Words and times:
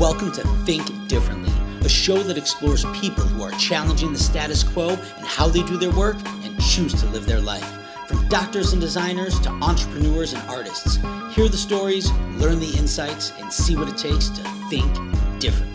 Welcome 0.00 0.32
to 0.32 0.40
Think 0.64 1.08
Differently, 1.08 1.52
a 1.84 1.90
show 1.90 2.16
that 2.22 2.38
explores 2.38 2.86
people 2.94 3.22
who 3.22 3.42
are 3.42 3.50
challenging 3.52 4.14
the 4.14 4.18
status 4.18 4.62
quo 4.62 4.88
and 4.88 5.26
how 5.26 5.46
they 5.46 5.62
do 5.62 5.76
their 5.76 5.90
work 5.90 6.16
and 6.42 6.58
choose 6.58 6.94
to 6.94 7.06
live 7.08 7.26
their 7.26 7.38
life. 7.38 7.78
From 8.08 8.26
doctors 8.28 8.72
and 8.72 8.80
designers 8.80 9.38
to 9.40 9.50
entrepreneurs 9.50 10.32
and 10.32 10.42
artists, 10.48 10.96
hear 11.34 11.50
the 11.50 11.58
stories, 11.58 12.10
learn 12.38 12.60
the 12.60 12.74
insights, 12.78 13.32
and 13.38 13.52
see 13.52 13.76
what 13.76 13.88
it 13.88 13.98
takes 13.98 14.30
to 14.30 14.42
think 14.70 14.90
differently. 15.38 15.73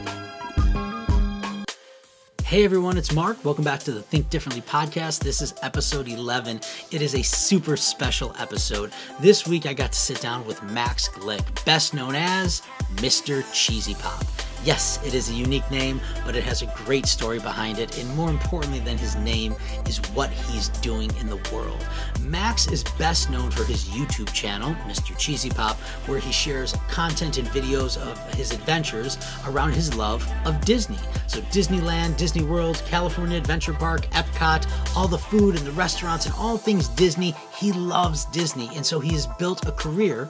Hey 2.49 2.65
everyone, 2.65 2.97
it's 2.97 3.13
Mark. 3.13 3.45
Welcome 3.45 3.63
back 3.63 3.79
to 3.81 3.91
the 3.91 4.01
Think 4.01 4.31
Differently 4.31 4.63
podcast. 4.63 5.19
This 5.19 5.39
is 5.39 5.53
episode 5.61 6.07
11. 6.07 6.61
It 6.89 6.99
is 6.99 7.13
a 7.13 7.21
super 7.21 7.77
special 7.77 8.35
episode. 8.39 8.91
This 9.19 9.45
week 9.45 9.67
I 9.67 9.73
got 9.75 9.91
to 9.91 9.99
sit 9.99 10.19
down 10.19 10.43
with 10.47 10.63
Max 10.63 11.07
Glick, 11.09 11.63
best 11.63 11.93
known 11.93 12.15
as 12.15 12.63
Mr. 12.95 13.45
Cheesy 13.53 13.93
Pop. 13.93 14.25
Yes, 14.63 14.99
it 15.05 15.13
is 15.13 15.29
a 15.29 15.33
unique 15.33 15.69
name, 15.71 16.01
but 16.25 16.35
it 16.35 16.43
has 16.43 16.61
a 16.61 16.65
great 16.67 17.05
story 17.05 17.39
behind 17.39 17.79
it, 17.79 17.97
and 17.97 18.15
more 18.15 18.29
importantly 18.29 18.79
than 18.79 18.97
his 18.97 19.15
name 19.15 19.55
is 19.87 19.99
what 20.13 20.29
he's 20.31 20.67
doing 20.69 21.09
in 21.21 21.27
the 21.27 21.37
world. 21.53 21.87
Max 22.21 22.67
is 22.67 22.83
best 22.97 23.29
known 23.29 23.51
for 23.51 23.63
his 23.63 23.85
YouTube 23.85 24.31
channel, 24.33 24.73
Mr. 24.85 25.17
Cheesy 25.17 25.49
Pop, 25.49 25.77
where 26.07 26.19
he 26.19 26.31
shares 26.33 26.75
content 26.89 27.37
and 27.37 27.47
videos 27.47 27.97
of 27.97 28.21
his 28.33 28.51
adventures 28.51 29.17
around 29.47 29.73
his 29.73 29.95
love 29.95 30.29
of 30.45 30.59
Disney. 30.65 30.99
So, 31.27 31.39
Disneyland, 31.43 32.17
Disney 32.17 32.43
World, 32.43 32.83
California 32.85 33.37
Adventure 33.37 33.73
Park, 33.73 34.07
Epcot, 34.07 34.67
all 34.95 35.07
the 35.07 35.17
food 35.17 35.55
and 35.55 35.65
the 35.65 35.71
restaurants 35.71 36.25
and 36.25 36.35
all 36.35 36.57
things 36.57 36.89
Disney. 36.89 37.33
He 37.57 37.71
loves 37.71 38.25
Disney, 38.25 38.69
and 38.75 38.85
so 38.85 38.99
he 38.99 39.13
has 39.13 39.25
built 39.39 39.65
a 39.65 39.71
career 39.71 40.29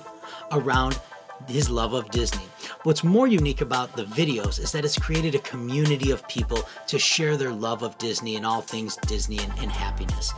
around 0.52 1.00
his 1.50 1.70
love 1.70 1.94
of 1.94 2.10
Disney. 2.12 2.46
What's 2.84 3.04
more 3.04 3.28
unique 3.28 3.62
about 3.62 3.96
the 3.96 4.04
videos 4.04 4.60
is 4.60 4.72
that 4.72 4.86
it's 4.86 4.98
created 4.98 5.36
a 5.36 5.40
community 5.40 6.12
of 6.12 6.28
people 6.28 6.60
to 6.88 7.00
share 7.00 7.36
their 7.38 7.52
love 7.52 7.84
of 7.84 7.98
Disney 7.98 8.36
and 8.36 8.46
all 8.46 8.62
things 8.62 8.96
Disney 9.08 9.40
and, 9.40 9.54
and 9.60 9.72
happiness. 9.72 10.34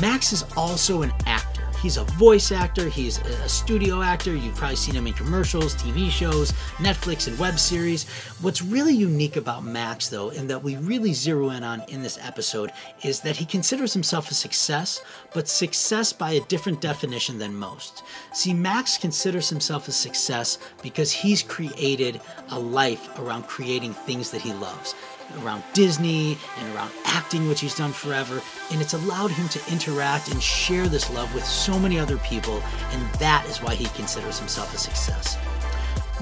Max 0.00 0.32
is 0.32 0.44
also 0.56 1.02
an 1.02 1.12
actor. 1.26 1.55
He's 1.82 1.98
a 1.98 2.04
voice 2.04 2.52
actor, 2.52 2.88
he's 2.88 3.18
a 3.18 3.48
studio 3.48 4.02
actor. 4.02 4.34
You've 4.34 4.56
probably 4.56 4.76
seen 4.76 4.94
him 4.94 5.06
in 5.06 5.12
commercials, 5.12 5.74
TV 5.74 6.10
shows, 6.10 6.52
Netflix, 6.78 7.28
and 7.28 7.38
web 7.38 7.58
series. 7.58 8.08
What's 8.40 8.62
really 8.62 8.94
unique 8.94 9.36
about 9.36 9.64
Max, 9.64 10.08
though, 10.08 10.30
and 10.30 10.48
that 10.50 10.62
we 10.62 10.76
really 10.76 11.12
zero 11.12 11.50
in 11.50 11.62
on 11.62 11.82
in 11.88 12.02
this 12.02 12.18
episode, 12.20 12.72
is 13.02 13.20
that 13.20 13.36
he 13.36 13.44
considers 13.44 13.92
himself 13.92 14.30
a 14.30 14.34
success, 14.34 15.02
but 15.34 15.48
success 15.48 16.12
by 16.12 16.32
a 16.32 16.40
different 16.46 16.80
definition 16.80 17.38
than 17.38 17.54
most. 17.54 18.02
See, 18.32 18.54
Max 18.54 18.96
considers 18.96 19.48
himself 19.48 19.88
a 19.88 19.92
success 19.92 20.58
because 20.82 21.12
he's 21.12 21.42
created 21.42 22.20
a 22.50 22.58
life 22.58 23.18
around 23.18 23.44
creating 23.44 23.92
things 23.92 24.30
that 24.30 24.42
he 24.42 24.52
loves 24.54 24.94
around 25.42 25.62
Disney 25.72 26.38
and 26.58 26.74
around 26.74 26.90
acting, 27.04 27.48
which 27.48 27.60
he's 27.60 27.74
done 27.74 27.92
forever. 27.92 28.40
And 28.70 28.80
it's 28.80 28.94
allowed 28.94 29.30
him 29.30 29.48
to 29.48 29.72
interact 29.72 30.30
and 30.30 30.42
share 30.42 30.88
this 30.88 31.10
love 31.10 31.32
with 31.34 31.44
so 31.44 31.78
many 31.78 31.98
other 31.98 32.18
people. 32.18 32.62
And 32.92 33.14
that 33.14 33.46
is 33.48 33.62
why 33.62 33.74
he 33.74 33.86
considers 33.96 34.38
himself 34.38 34.74
a 34.74 34.78
success. 34.78 35.38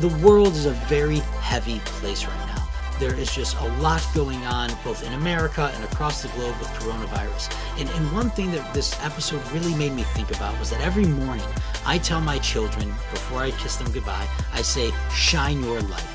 The 0.00 0.08
world 0.26 0.54
is 0.54 0.66
a 0.66 0.72
very 0.72 1.18
heavy 1.40 1.78
place 1.84 2.24
right 2.24 2.46
now. 2.48 2.68
There 3.00 3.14
is 3.14 3.32
just 3.32 3.56
a 3.56 3.66
lot 3.78 4.06
going 4.14 4.44
on 4.44 4.70
both 4.84 5.04
in 5.04 5.12
America 5.14 5.72
and 5.74 5.84
across 5.84 6.22
the 6.22 6.28
globe 6.28 6.56
with 6.58 6.68
coronavirus. 6.68 7.52
And, 7.78 7.88
and 7.90 8.12
one 8.12 8.30
thing 8.30 8.52
that 8.52 8.72
this 8.72 9.00
episode 9.04 9.42
really 9.50 9.74
made 9.74 9.92
me 9.92 10.02
think 10.02 10.34
about 10.34 10.58
was 10.60 10.70
that 10.70 10.80
every 10.80 11.04
morning 11.04 11.46
I 11.84 11.98
tell 11.98 12.20
my 12.20 12.38
children 12.38 12.88
before 13.10 13.40
I 13.40 13.50
kiss 13.52 13.76
them 13.76 13.90
goodbye, 13.92 14.28
I 14.52 14.62
say, 14.62 14.92
shine 15.12 15.62
your 15.62 15.80
light. 15.82 16.13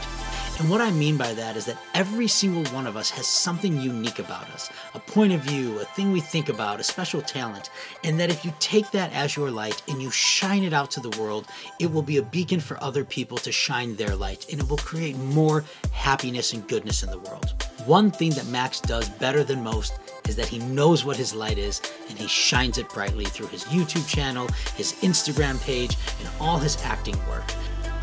And 0.60 0.70
what 0.70 0.82
I 0.82 0.92
mean 0.92 1.16
by 1.16 1.34
that 1.36 1.56
is 1.56 1.64
that 1.66 1.78
every 1.94 2.28
single 2.28 2.66
one 2.74 2.86
of 2.86 2.98
us 2.98 3.10
has 3.12 3.26
something 3.26 3.80
unique 3.80 4.20
about 4.20 4.50
us 4.50 4.70
a 4.94 5.00
point 5.00 5.32
of 5.32 5.40
view, 5.40 5.80
a 5.80 5.86
thing 5.86 6.12
we 6.12 6.20
think 6.20 6.50
about, 6.50 6.82
a 6.82 6.84
special 6.84 7.22
talent. 7.22 7.70
And 8.04 8.20
that 8.20 8.30
if 8.30 8.44
you 8.44 8.54
take 8.60 8.92
that 8.92 9.14
as 9.14 9.38
your 9.38 9.52
light 9.52 9.82
and 9.88 10.02
you 10.02 10.12
shine 10.12 10.64
it 10.64 10.74
out 10.74 10.92
to 10.92 11.00
the 11.00 11.18
world, 11.18 11.48
it 11.80 11.90
will 11.90 12.02
be 12.02 12.18
a 12.18 12.22
beacon 12.22 12.60
for 12.60 12.82
other 12.84 13.06
people 13.06 13.38
to 13.38 13.52
shine 13.54 13.96
their 13.96 14.16
light 14.16 14.48
and 14.52 14.60
it 14.60 14.70
will 14.70 14.78
create 14.78 15.18
more 15.18 15.64
happiness 15.92 16.52
and 16.52 16.68
goodness 16.68 17.04
in 17.04 17.10
the 17.10 17.20
world. 17.20 17.54
One 17.86 18.12
thing 18.12 18.32
that 18.32 18.48
Max 18.48 18.82
does 18.82 19.08
better 19.08 19.46
than 19.46 19.64
most 19.64 19.94
is 20.28 20.36
that 20.36 20.48
he 20.48 20.60
knows 20.60 21.06
what 21.06 21.16
his 21.16 21.34
light 21.34 21.58
is 21.58 21.82
and 22.10 22.18
he 22.18 22.28
shines 22.28 22.78
it 22.78 22.90
brightly 22.90 23.26
through 23.26 23.48
his 23.48 23.64
YouTube 23.66 24.08
channel, 24.08 24.48
his 24.76 24.94
Instagram 24.96 25.62
page, 25.64 25.96
and 26.20 26.30
all 26.42 26.58
his 26.58 26.78
acting 26.84 27.16
work. 27.30 27.50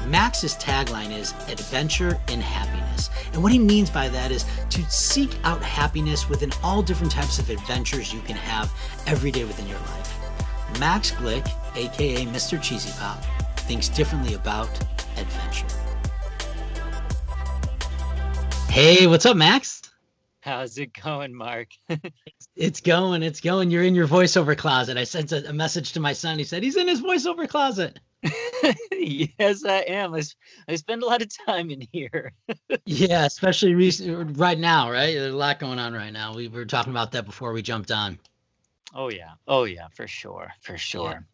Max's 0.07 0.55
tagline 0.55 1.11
is 1.11 1.33
adventure 1.49 2.21
in 2.29 2.41
happiness. 2.41 3.11
And 3.33 3.43
what 3.43 3.51
he 3.51 3.59
means 3.59 3.91
by 3.91 4.09
that 4.09 4.31
is 4.31 4.45
to 4.71 4.83
seek 4.89 5.31
out 5.43 5.61
happiness 5.63 6.29
within 6.29 6.53
all 6.63 6.81
different 6.81 7.11
types 7.11 7.41
of 7.41 7.51
adventures 7.51 8.13
you 8.13 8.21
can 8.21 8.37
have 8.37 8.73
every 9.07 9.33
day 9.33 9.45
within 9.45 9.67
your 9.67 9.81
life. 9.81 10.79
Max 10.79 11.11
Glick, 11.11 11.49
aka 11.77 12.25
Mr. 12.27 12.63
Cheesy 12.63 12.93
Pop, 13.01 13.21
thinks 13.61 13.89
differently 13.89 14.35
about 14.35 14.71
adventure. 15.17 15.67
Hey, 18.69 19.09
what's 19.09 19.27
up, 19.27 19.37
Max? 19.37 19.83
How's 20.41 20.79
it 20.79 20.93
going, 21.03 21.35
Mark? 21.35 21.71
it's 22.57 22.81
going, 22.81 23.25
it's 23.25 23.41
going. 23.41 23.73
You're 23.73 23.83
in 23.83 23.97
your 23.97 24.07
voiceover 24.07 24.57
closet. 24.57 24.97
I 24.97 25.03
sent 25.03 25.33
a, 25.33 25.49
a 25.49 25.53
message 25.53 25.95
to 25.95 26.01
my 26.01 26.13
son. 26.13 26.39
He 26.39 26.45
said 26.45 26.63
he's 26.63 26.77
in 26.77 26.87
his 26.87 27.03
voiceover 27.03 27.49
closet. 27.49 27.99
yes, 28.93 29.65
I 29.65 29.79
am. 29.89 30.15
I, 30.15 30.23
I 30.69 30.77
spend 30.77 31.03
a 31.03 31.07
lot 31.07 31.23
of 31.23 31.29
time 31.47 31.71
in 31.71 31.87
here. 31.93 32.33
yeah, 32.87 33.25
especially 33.25 33.75
recent, 33.75 34.37
right 34.39 34.59
now, 34.59 34.91
right? 34.91 35.15
There's 35.15 35.35
a 35.35 35.37
lot 35.37 35.59
going 35.59 35.79
on 35.79 35.93
right 35.93 36.13
now. 36.13 36.35
We 36.35 36.49
were 36.49 36.65
talking 36.65 36.93
about 36.93 37.13
that 37.13 37.27
before 37.27 37.53
we 37.53 37.63
jumped 37.63 37.91
on. 37.91 38.19
Oh 38.95 39.09
yeah, 39.09 39.33
oh 39.47 39.65
yeah, 39.65 39.89
for 39.95 40.07
sure, 40.07 40.51
for 40.61 40.79
sure. 40.79 41.27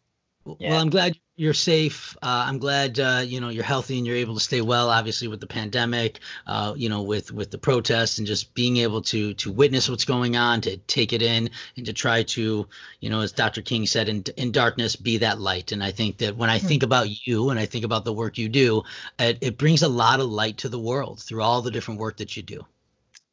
Yeah. 0.45 0.71
Well, 0.71 0.81
I'm 0.81 0.89
glad 0.89 1.17
you're 1.35 1.53
safe. 1.53 2.15
Uh, 2.21 2.45
I'm 2.47 2.59
glad 2.59 2.99
uh, 2.99 3.23
you 3.25 3.39
know 3.39 3.49
you're 3.49 3.63
healthy 3.63 3.97
and 3.97 4.05
you're 4.05 4.17
able 4.17 4.35
to 4.35 4.39
stay 4.39 4.61
well. 4.61 4.89
Obviously, 4.89 5.27
with 5.27 5.39
the 5.39 5.47
pandemic, 5.47 6.19
uh, 6.45 6.73
you 6.75 6.89
know, 6.89 7.01
with 7.01 7.31
with 7.31 7.49
the 7.49 7.57
protests 7.57 8.17
and 8.17 8.27
just 8.27 8.53
being 8.53 8.77
able 8.77 9.01
to 9.03 9.33
to 9.35 9.51
witness 9.51 9.89
what's 9.89 10.05
going 10.05 10.35
on, 10.35 10.61
to 10.61 10.77
take 10.77 11.13
it 11.13 11.21
in, 11.21 11.49
and 11.77 11.85
to 11.85 11.93
try 11.93 12.23
to, 12.23 12.67
you 12.99 13.09
know, 13.09 13.21
as 13.21 13.31
Dr. 13.31 13.61
King 13.61 13.87
said, 13.87 14.09
in 14.09 14.23
in 14.35 14.51
darkness, 14.51 14.95
be 14.95 15.17
that 15.19 15.39
light. 15.39 15.71
And 15.71 15.83
I 15.83 15.91
think 15.91 16.17
that 16.17 16.35
when 16.35 16.49
I 16.49 16.59
hmm. 16.59 16.67
think 16.67 16.83
about 16.83 17.25
you 17.25 17.49
and 17.49 17.59
I 17.59 17.65
think 17.65 17.85
about 17.85 18.03
the 18.03 18.13
work 18.13 18.37
you 18.37 18.49
do, 18.49 18.83
it, 19.17 19.37
it 19.41 19.57
brings 19.57 19.81
a 19.81 19.89
lot 19.89 20.19
of 20.19 20.29
light 20.29 20.57
to 20.59 20.69
the 20.69 20.79
world 20.79 21.21
through 21.21 21.41
all 21.41 21.61
the 21.61 21.71
different 21.71 21.99
work 21.99 22.17
that 22.17 22.35
you 22.35 22.43
do. 22.43 22.65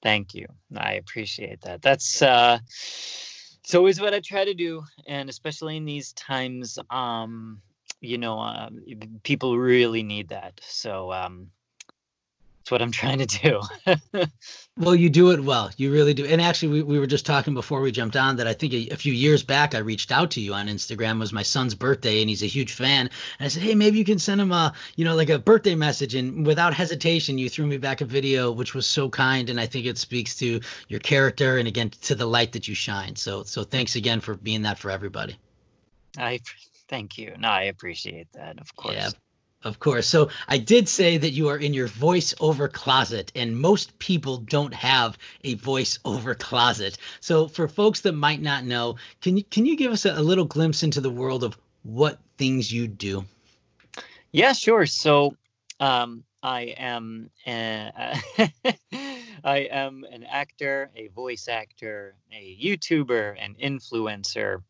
Thank 0.02 0.34
you. 0.34 0.46
I 0.74 0.94
appreciate 0.94 1.62
that. 1.62 1.82
That's 1.82 2.22
uh, 2.22 2.60
it's 3.62 3.74
always 3.74 4.00
what 4.00 4.14
I 4.14 4.20
try 4.20 4.44
to 4.44 4.54
do, 4.54 4.82
and 5.06 5.28
especially 5.28 5.76
in 5.76 5.84
these 5.84 6.12
times, 6.12 6.78
um 6.90 7.62
you 8.00 8.18
know, 8.18 8.40
uh, 8.40 8.70
people 9.22 9.58
really 9.58 10.02
need 10.02 10.28
that. 10.28 10.58
So 10.62 11.12
um, 11.12 11.50
that's 12.70 12.80
what 12.80 12.82
I'm 12.82 12.92
trying 12.92 13.18
to 13.18 13.26
do. 13.26 14.26
well, 14.76 14.94
you 14.94 15.10
do 15.10 15.32
it 15.32 15.40
well. 15.40 15.70
You 15.76 15.92
really 15.92 16.14
do. 16.14 16.24
And 16.24 16.40
actually, 16.40 16.68
we, 16.68 16.82
we 16.82 16.98
were 16.98 17.06
just 17.06 17.26
talking 17.26 17.54
before 17.54 17.80
we 17.80 17.90
jumped 17.90 18.16
on 18.16 18.36
that 18.36 18.46
I 18.46 18.52
think 18.52 18.72
a, 18.72 18.88
a, 18.90 18.96
few 18.96 19.12
years 19.12 19.42
back 19.42 19.74
I 19.74 19.78
reached 19.78 20.12
out 20.12 20.30
to 20.32 20.40
you 20.40 20.54
on 20.54 20.68
Instagram. 20.68 21.16
It 21.16 21.18
was 21.18 21.32
my 21.32 21.42
son's 21.42 21.74
birthday, 21.74 22.20
and 22.20 22.28
he's 22.28 22.42
a 22.42 22.46
huge 22.46 22.72
fan. 22.72 23.10
And 23.38 23.46
I 23.46 23.48
said, 23.48 23.62
hey, 23.62 23.74
maybe 23.74 23.98
you 23.98 24.04
can 24.04 24.18
send 24.18 24.40
him 24.40 24.52
a, 24.52 24.72
you 24.96 25.04
know, 25.04 25.16
like 25.16 25.30
a 25.30 25.38
birthday 25.38 25.74
message. 25.74 26.14
And 26.14 26.46
without 26.46 26.74
hesitation, 26.74 27.38
you 27.38 27.48
threw 27.48 27.66
me 27.66 27.76
back 27.76 28.00
a 28.00 28.04
video, 28.04 28.52
which 28.52 28.74
was 28.74 28.86
so 28.86 29.08
kind. 29.08 29.50
And 29.50 29.58
I 29.58 29.66
think 29.66 29.86
it 29.86 29.98
speaks 29.98 30.36
to 30.36 30.60
your 30.88 31.00
character 31.00 31.58
and 31.58 31.66
again 31.66 31.90
to 32.02 32.14
the 32.14 32.26
light 32.26 32.52
that 32.52 32.68
you 32.68 32.74
shine. 32.74 33.16
So 33.16 33.42
so 33.42 33.64
thanks 33.64 33.96
again 33.96 34.20
for 34.20 34.34
being 34.34 34.62
that 34.62 34.78
for 34.78 34.90
everybody. 34.90 35.36
I 36.18 36.40
Thank 36.88 37.18
you. 37.18 37.34
No, 37.38 37.48
I 37.48 37.62
appreciate 37.62 38.32
that, 38.32 38.58
of 38.58 38.74
course. 38.74 38.96
Yeah, 38.96 39.10
of 39.62 39.78
course. 39.78 40.06
So 40.06 40.30
I 40.48 40.58
did 40.58 40.88
say 40.88 41.18
that 41.18 41.30
you 41.30 41.48
are 41.48 41.56
in 41.56 41.74
your 41.74 41.88
voiceover 41.88 42.72
closet, 42.72 43.30
and 43.34 43.58
most 43.58 43.98
people 43.98 44.38
don't 44.38 44.74
have 44.74 45.18
a 45.44 45.56
voiceover 45.56 46.38
closet. 46.38 46.96
So 47.20 47.48
for 47.48 47.68
folks 47.68 48.00
that 48.00 48.12
might 48.12 48.40
not 48.40 48.64
know, 48.64 48.96
can 49.20 49.36
you 49.36 49.44
can 49.44 49.66
you 49.66 49.76
give 49.76 49.92
us 49.92 50.04
a, 50.04 50.12
a 50.12 50.22
little 50.22 50.44
glimpse 50.46 50.82
into 50.82 51.00
the 51.00 51.10
world 51.10 51.44
of 51.44 51.58
what 51.82 52.18
things 52.38 52.72
you 52.72 52.88
do? 52.88 53.24
Yeah, 54.32 54.52
sure. 54.52 54.86
So 54.86 55.36
um, 55.78 56.24
I 56.42 56.74
am 56.78 57.30
a, 57.46 58.18
I 59.44 59.58
am 59.70 60.04
an 60.10 60.24
actor, 60.24 60.90
a 60.96 61.08
voice 61.08 61.48
actor, 61.48 62.14
a 62.32 62.58
YouTuber, 62.62 63.36
an 63.38 63.56
influencer, 63.62 64.62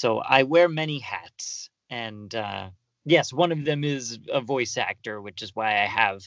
so 0.00 0.18
I 0.18 0.44
wear 0.44 0.66
many 0.66 0.98
hats, 0.98 1.68
and 1.90 2.34
uh, 2.34 2.70
yes, 3.04 3.32
one 3.32 3.52
of 3.52 3.64
them 3.64 3.84
is 3.84 4.18
a 4.32 4.40
voice 4.40 4.76
actor, 4.76 5.20
which 5.20 5.42
is 5.42 5.54
why 5.54 5.82
I 5.82 5.86
have 5.86 6.26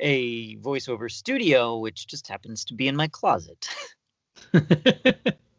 a 0.00 0.56
voiceover 0.56 1.10
studio, 1.10 1.78
which 1.78 2.06
just 2.06 2.28
happens 2.28 2.64
to 2.66 2.74
be 2.74 2.88
in 2.88 2.96
my 2.96 3.08
closet. 3.08 3.68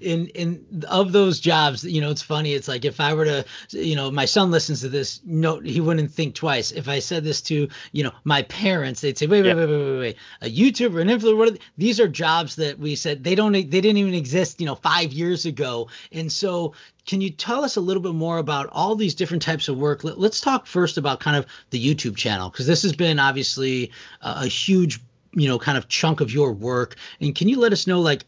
in 0.00 0.28
in 0.28 0.84
of 0.88 1.12
those 1.12 1.40
jobs 1.40 1.84
you 1.84 2.00
know 2.00 2.10
it's 2.10 2.22
funny. 2.22 2.52
It's 2.52 2.68
like 2.68 2.84
if 2.84 3.00
i 3.00 3.14
were 3.14 3.24
to 3.24 3.44
you 3.70 3.96
know 3.96 4.10
my 4.10 4.24
son 4.24 4.50
listens 4.50 4.80
to 4.80 4.88
this 4.88 5.20
no 5.24 5.60
he 5.60 5.80
wouldn't 5.80 6.10
think 6.10 6.34
twice. 6.34 6.70
If 6.70 6.88
i 6.88 6.98
said 6.98 7.24
this 7.24 7.40
to 7.42 7.68
you 7.92 8.04
know 8.04 8.12
my 8.24 8.42
parents 8.42 9.00
they'd 9.00 9.18
say 9.18 9.26
wait 9.26 9.42
wait 9.42 9.54
wait, 9.54 9.68
wait 9.68 9.78
wait 9.78 9.98
wait. 9.98 10.16
A 10.42 10.50
youtuber 10.50 11.00
an 11.00 11.08
influencer 11.08 11.36
what 11.36 11.52
are 11.52 11.56
these 11.76 12.00
are 12.00 12.08
jobs 12.08 12.56
that 12.56 12.78
we 12.78 12.94
said 12.94 13.24
they 13.24 13.34
don't 13.34 13.52
they 13.52 13.62
didn't 13.62 13.98
even 13.98 14.14
exist 14.14 14.60
you 14.60 14.66
know 14.66 14.74
five 14.74 15.12
years 15.12 15.46
ago. 15.46 15.88
And 16.12 16.30
so 16.30 16.74
can 17.06 17.20
you 17.20 17.30
tell 17.30 17.64
us 17.64 17.76
a 17.76 17.80
little 17.80 18.02
bit 18.02 18.14
more 18.14 18.38
about 18.38 18.68
all 18.72 18.96
these 18.96 19.14
different 19.14 19.42
types 19.42 19.68
of 19.68 19.76
work? 19.76 20.04
Let, 20.04 20.18
us 20.18 20.40
talk 20.40 20.66
first 20.66 20.96
about 20.96 21.20
kind 21.20 21.36
of 21.36 21.46
the 21.70 21.84
youtube 21.84 22.16
channel 22.16 22.50
because 22.50 22.66
this 22.66 22.82
has 22.82 22.94
been 22.94 23.18
obviously 23.18 23.92
a, 24.22 24.42
a 24.42 24.46
huge 24.46 25.00
you 25.34 25.48
know 25.48 25.58
kind 25.58 25.76
of 25.76 25.88
chunk 25.88 26.20
of 26.20 26.32
your 26.32 26.52
work. 26.52 26.96
And 27.20 27.34
can 27.34 27.48
you 27.48 27.58
let 27.58 27.72
us 27.72 27.86
know 27.86 28.00
like 28.00 28.24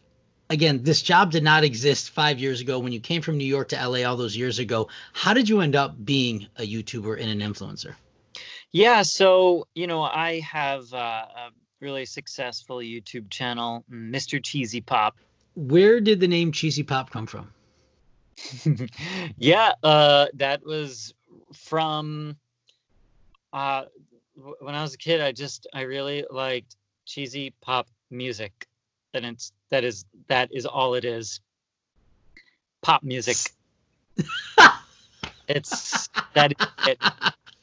again, 0.49 0.83
this 0.83 1.01
job 1.01 1.31
did 1.31 1.43
not 1.43 1.63
exist 1.63 2.09
five 2.11 2.39
years 2.39 2.61
ago 2.61 2.79
when 2.79 2.91
you 2.91 2.99
came 2.99 3.21
from 3.21 3.37
New 3.37 3.45
York 3.45 3.69
to 3.69 3.75
LA 3.75 4.07
all 4.07 4.15
those 4.15 4.35
years 4.35 4.59
ago. 4.59 4.89
How 5.13 5.33
did 5.33 5.49
you 5.49 5.61
end 5.61 5.75
up 5.75 6.03
being 6.03 6.47
a 6.57 6.61
YouTuber 6.61 7.19
and 7.19 7.41
an 7.41 7.53
influencer? 7.53 7.95
Yeah, 8.71 9.01
so 9.01 9.67
you 9.75 9.87
know, 9.87 10.01
I 10.01 10.39
have 10.41 10.93
uh, 10.93 10.97
a 10.97 11.49
really 11.79 12.05
successful 12.05 12.77
YouTube 12.77 13.29
channel, 13.29 13.83
Mr. 13.91 14.43
Cheesy 14.43 14.81
Pop. 14.81 15.17
Where 15.55 15.99
did 15.99 16.19
the 16.19 16.27
name 16.27 16.51
Cheesy 16.51 16.83
Pop 16.83 17.09
come 17.09 17.25
from? 17.25 17.51
yeah, 19.37 19.73
uh, 19.81 20.27
that 20.35 20.63
was 20.63 21.13
from 21.53 22.35
uh, 23.51 23.85
when 24.59 24.75
I 24.75 24.81
was 24.81 24.93
a 24.93 24.97
kid. 24.97 25.21
I 25.21 25.31
just 25.31 25.65
I 25.73 25.81
really 25.81 26.25
liked 26.29 26.75
cheesy 27.05 27.53
pop 27.61 27.87
music 28.11 28.67
and 29.13 29.25
it's 29.25 29.51
that 29.69 29.83
is 29.83 30.05
that 30.27 30.49
is 30.53 30.65
all 30.65 30.93
it 30.95 31.05
is. 31.05 31.39
Pop 32.81 33.03
music. 33.03 33.37
it's 35.47 36.09
that 36.33 36.53
is 36.53 36.67
it. 36.87 36.99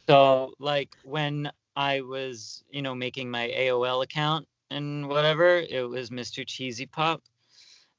So 0.09 0.53
like 0.59 0.91
when 1.05 1.51
I 1.77 2.03
was, 2.03 2.63
you 2.71 2.83
know, 2.83 2.95
making 2.95 3.31
my 3.31 3.49
AOL 3.49 4.05
account 4.05 4.47
and 4.71 5.09
whatever, 5.09 5.57
it 5.59 5.89
was 5.89 6.11
Mr. 6.11 6.47
Cheesy 6.47 6.87
Pop. 6.87 7.23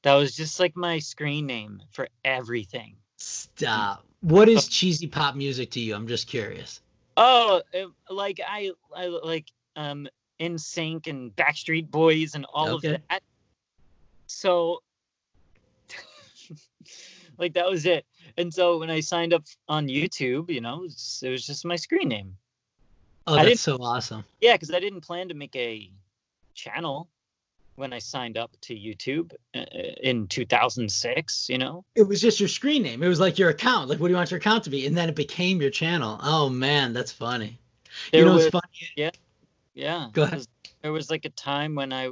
That 0.02 0.14
was 0.14 0.36
just 0.36 0.60
like 0.60 0.76
my 0.76 1.00
screen 1.00 1.46
name 1.46 1.82
for 1.90 2.08
everything. 2.24 2.96
Stop. 3.16 4.04
What 4.20 4.48
is 4.48 4.68
cheesy 4.68 5.06
pop 5.06 5.34
music 5.34 5.70
to 5.72 5.80
you? 5.80 5.94
I'm 5.94 6.06
just 6.06 6.28
curious. 6.28 6.80
Oh, 7.16 7.62
it, 7.72 7.88
like 8.10 8.40
I, 8.46 8.72
I 8.94 9.06
like 9.06 9.46
um 9.74 10.06
NSYNC 10.38 11.06
and 11.06 11.34
Backstreet 11.34 11.90
Boys 11.90 12.34
and 12.34 12.46
all 12.52 12.74
okay. 12.74 12.94
of 12.94 13.00
that 13.08 13.22
so 14.26 14.82
like 17.38 17.54
that 17.54 17.68
was 17.68 17.86
it. 17.86 18.04
And 18.36 18.52
so 18.52 18.78
when 18.78 18.90
i 18.90 19.00
signed 19.00 19.32
up 19.32 19.44
on 19.68 19.88
youtube 19.88 20.50
you 20.50 20.60
know 20.60 20.80
it 20.80 20.82
was, 20.82 21.22
it 21.24 21.30
was 21.30 21.46
just 21.46 21.64
my 21.64 21.76
screen 21.76 22.08
name. 22.08 22.36
Oh 23.26 23.36
that's 23.36 23.60
so 23.60 23.76
awesome. 23.76 24.24
Yeah 24.40 24.54
because 24.54 24.72
i 24.72 24.80
didn't 24.80 25.00
plan 25.00 25.28
to 25.28 25.34
make 25.34 25.56
a 25.56 25.90
channel 26.54 27.08
when 27.74 27.92
i 27.92 27.98
signed 27.98 28.38
up 28.38 28.50
to 28.62 28.74
youtube 28.74 29.32
uh, 29.54 29.64
in 30.02 30.26
2006 30.26 31.48
you 31.50 31.58
know? 31.58 31.84
It 31.94 32.04
was 32.04 32.20
just 32.20 32.40
your 32.40 32.48
screen 32.48 32.82
name. 32.82 33.02
It 33.02 33.08
was 33.08 33.20
like 33.20 33.38
your 33.38 33.50
account 33.50 33.88
like 33.88 34.00
what 34.00 34.08
do 34.08 34.12
you 34.12 34.16
want 34.16 34.30
your 34.30 34.38
account 34.38 34.64
to 34.64 34.70
be? 34.70 34.86
And 34.86 34.96
then 34.96 35.08
it 35.08 35.14
became 35.14 35.60
your 35.60 35.70
channel. 35.70 36.18
Oh 36.22 36.48
man 36.48 36.92
that's 36.92 37.12
funny. 37.12 37.58
There 38.12 38.20
you 38.20 38.26
know 38.26 38.34
was, 38.34 38.48
funny? 38.48 38.90
Yeah 38.96 39.10
yeah 39.76 40.08
go 40.12 40.24
ahead. 40.24 40.46
there 40.82 40.90
was 40.90 41.10
like 41.10 41.24
a 41.24 41.30
time 41.30 41.74
when 41.74 41.92
i 41.92 42.10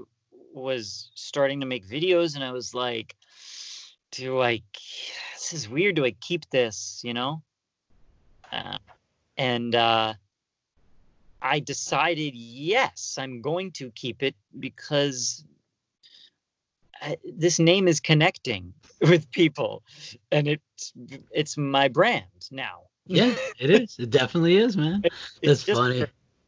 was 0.54 1.10
starting 1.14 1.60
to 1.60 1.66
make 1.66 1.86
videos 1.86 2.34
and 2.34 2.44
I 2.44 2.52
was 2.52 2.74
like, 2.74 3.16
do 4.12 4.40
I, 4.40 4.62
this 5.34 5.52
is 5.52 5.68
weird. 5.68 5.96
Do 5.96 6.04
I 6.04 6.12
keep 6.12 6.48
this, 6.50 7.00
you 7.04 7.14
know? 7.14 7.42
Uh, 8.52 8.78
and 9.36 9.74
uh, 9.74 10.14
I 11.42 11.60
decided, 11.60 12.34
yes, 12.34 13.16
I'm 13.18 13.40
going 13.42 13.72
to 13.72 13.90
keep 13.90 14.22
it 14.22 14.36
because 14.58 15.44
I, 17.02 17.18
this 17.24 17.58
name 17.58 17.88
is 17.88 17.98
connecting 17.98 18.72
with 19.00 19.30
people 19.32 19.82
and 20.30 20.46
it's, 20.46 20.92
it's 21.32 21.56
my 21.56 21.88
brand 21.88 22.24
now. 22.50 22.82
Yeah, 23.06 23.34
it 23.58 23.70
is. 23.70 23.96
It 23.98 24.10
definitely 24.10 24.56
is, 24.56 24.76
man. 24.76 25.04
That's 25.42 25.64
funny. 25.64 26.06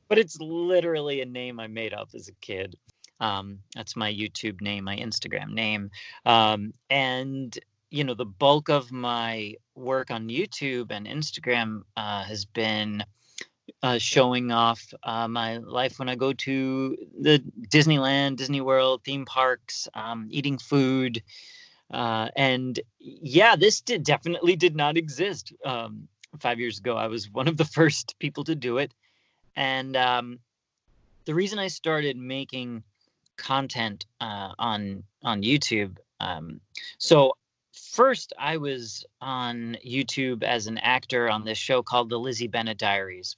but 0.09 0.19
it's 0.19 0.41
literally 0.41 1.21
a 1.21 1.27
name 1.27 1.61
I 1.61 1.67
made 1.67 1.93
up 1.93 2.11
as 2.15 2.29
a 2.29 2.33
kid. 2.41 2.77
Um, 3.21 3.61
that's 3.75 3.97
my 3.97 4.13
YouTube 4.13 4.61
name, 4.61 4.85
my 4.85 4.97
Instagram 4.97 5.53
name. 5.53 5.91
Um, 6.25 6.75
and, 6.91 7.59
you 7.91 8.05
know, 8.05 8.15
the 8.15 8.27
bulk 8.27 8.69
of 8.69 8.93
my 8.93 9.55
work 9.75 10.11
on 10.11 10.29
YouTube 10.29 10.91
and 10.91 11.07
Instagram 11.07 11.83
uh, 11.97 12.25
has 12.25 12.45
been 12.45 13.05
uh, 13.83 13.99
showing 13.99 14.53
off 14.53 14.95
uh, 15.03 15.29
my 15.29 15.59
life 15.59 15.99
when 15.99 16.09
I 16.09 16.15
go 16.15 16.33
to 16.33 16.97
the 17.19 17.43
Disneyland, 17.69 18.37
Disney 18.37 18.61
World, 18.61 19.03
theme 19.05 19.25
parks, 19.25 19.89
um, 19.95 20.29
eating 20.31 20.59
food. 20.59 21.23
Uh, 21.91 22.29
and 22.37 22.79
yeah, 22.99 23.57
this 23.57 23.81
did 23.81 24.03
definitely 24.03 24.57
did 24.57 24.77
not 24.77 24.97
exist 24.97 25.53
um, 25.65 26.09
five 26.41 26.59
years 26.59 26.79
ago. 26.79 26.97
I 26.97 27.07
was 27.07 27.31
one 27.31 27.49
of 27.49 27.57
the 27.57 27.65
first 27.77 28.19
people 28.19 28.45
to 28.45 28.55
do 28.55 28.79
it. 28.79 28.93
And 29.55 29.97
um, 29.97 30.39
the 31.25 31.35
reason 31.35 31.59
I 31.59 31.69
started 31.69 32.17
making 32.17 32.83
content 33.37 34.07
uh, 34.21 34.53
on 34.59 35.03
on 35.23 35.43
YouTube. 35.43 35.97
Um, 36.21 36.61
so 36.99 37.37
first, 37.73 38.33
I 38.39 38.57
was 38.57 39.05
on 39.21 39.77
YouTube 39.87 40.43
as 40.43 40.67
an 40.67 40.79
actor 40.79 41.31
on 41.31 41.45
this 41.45 41.59
show 41.59 41.83
called 41.83 42.11
The 42.11 42.19
Lizzie 42.19 42.49
Bennet 42.49 42.79
Diaries, 42.79 43.37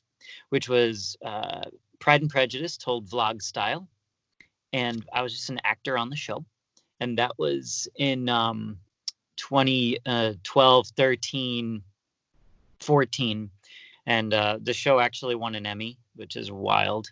which 0.48 0.68
was 0.68 1.16
uh, 1.24 1.62
Pride 1.98 2.22
and 2.22 2.30
Prejudice 2.30 2.76
told 2.76 3.08
vlog 3.08 3.42
style, 3.42 3.88
and 4.72 5.04
I 5.12 5.22
was 5.22 5.32
just 5.32 5.50
an 5.50 5.60
actor 5.64 5.98
on 5.98 6.10
the 6.10 6.16
show, 6.16 6.44
and 7.00 7.18
that 7.18 7.38
was 7.38 7.88
in 7.96 8.28
um, 8.28 8.78
2012, 9.36 10.86
uh, 10.86 10.88
13, 10.96 11.82
14, 12.80 13.50
and 14.06 14.34
uh, 14.34 14.58
the 14.62 14.72
show 14.72 15.00
actually 15.00 15.34
won 15.34 15.54
an 15.54 15.66
Emmy, 15.66 15.98
which 16.16 16.36
is 16.36 16.50
wild. 16.50 17.10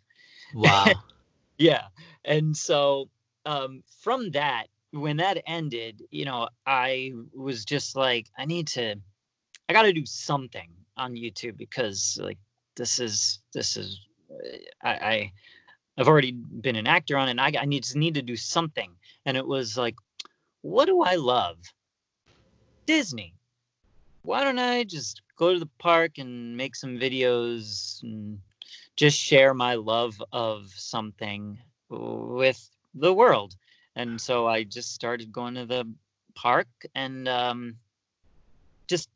Wow. 0.55 0.87
yeah 1.59 1.83
and 2.25 2.57
so 2.57 3.09
um, 3.45 3.83
from 4.01 4.31
that 4.33 4.67
when 4.93 5.19
that 5.19 5.43
ended 5.47 6.03
you 6.11 6.25
know 6.25 6.49
i 6.67 7.13
was 7.35 7.65
just 7.65 7.97
like 7.97 8.27
i 8.39 8.45
need 8.45 8.67
to 8.67 8.95
i 9.69 9.73
got 9.73 9.83
to 9.83 9.93
do 9.93 10.07
something 10.07 10.71
on 10.97 11.15
youtube 11.15 11.57
because 11.57 12.19
like 12.23 12.39
this 12.77 12.99
is 12.99 13.41
this 13.53 13.77
is 13.77 14.01
i, 14.83 14.91
I 14.91 15.33
i've 15.99 16.09
already 16.09 16.33
been 16.33 16.77
an 16.77 16.87
actor 16.87 17.17
on 17.17 17.29
it 17.29 17.33
and 17.33 17.41
i, 17.41 17.53
I 17.61 17.65
need 17.65 17.85
to 17.85 17.99
need 17.99 18.15
to 18.15 18.23
do 18.23 18.37
something. 18.37 18.91
And 19.25 19.37
it 19.37 19.47
was 19.47 19.77
like 19.77 19.97
what 20.63 20.87
do 20.87 21.03
i 21.03 21.17
love? 21.17 21.59
Disney. 22.87 23.35
Why 24.23 24.45
don't 24.45 24.59
i 24.59 24.85
just 24.85 25.23
go 25.37 25.53
to 25.53 25.59
the 25.59 25.71
park 25.79 26.19
and 26.19 26.57
make 26.57 26.75
some 26.77 26.99
videos 26.99 28.03
and 28.03 28.41
just 28.97 29.19
share 29.19 29.55
my 29.55 29.75
love 29.75 30.23
of 30.33 30.73
something 30.75 31.59
with 31.89 32.69
the 32.95 33.13
world. 33.13 33.55
And 33.95 34.21
so 34.21 34.47
I 34.47 34.65
just 34.65 34.95
started 34.95 35.33
going 35.33 35.55
to 35.55 35.67
the 35.67 35.87
park 36.35 36.69
and 36.95 37.29
um, 37.29 37.77
just 38.87 39.09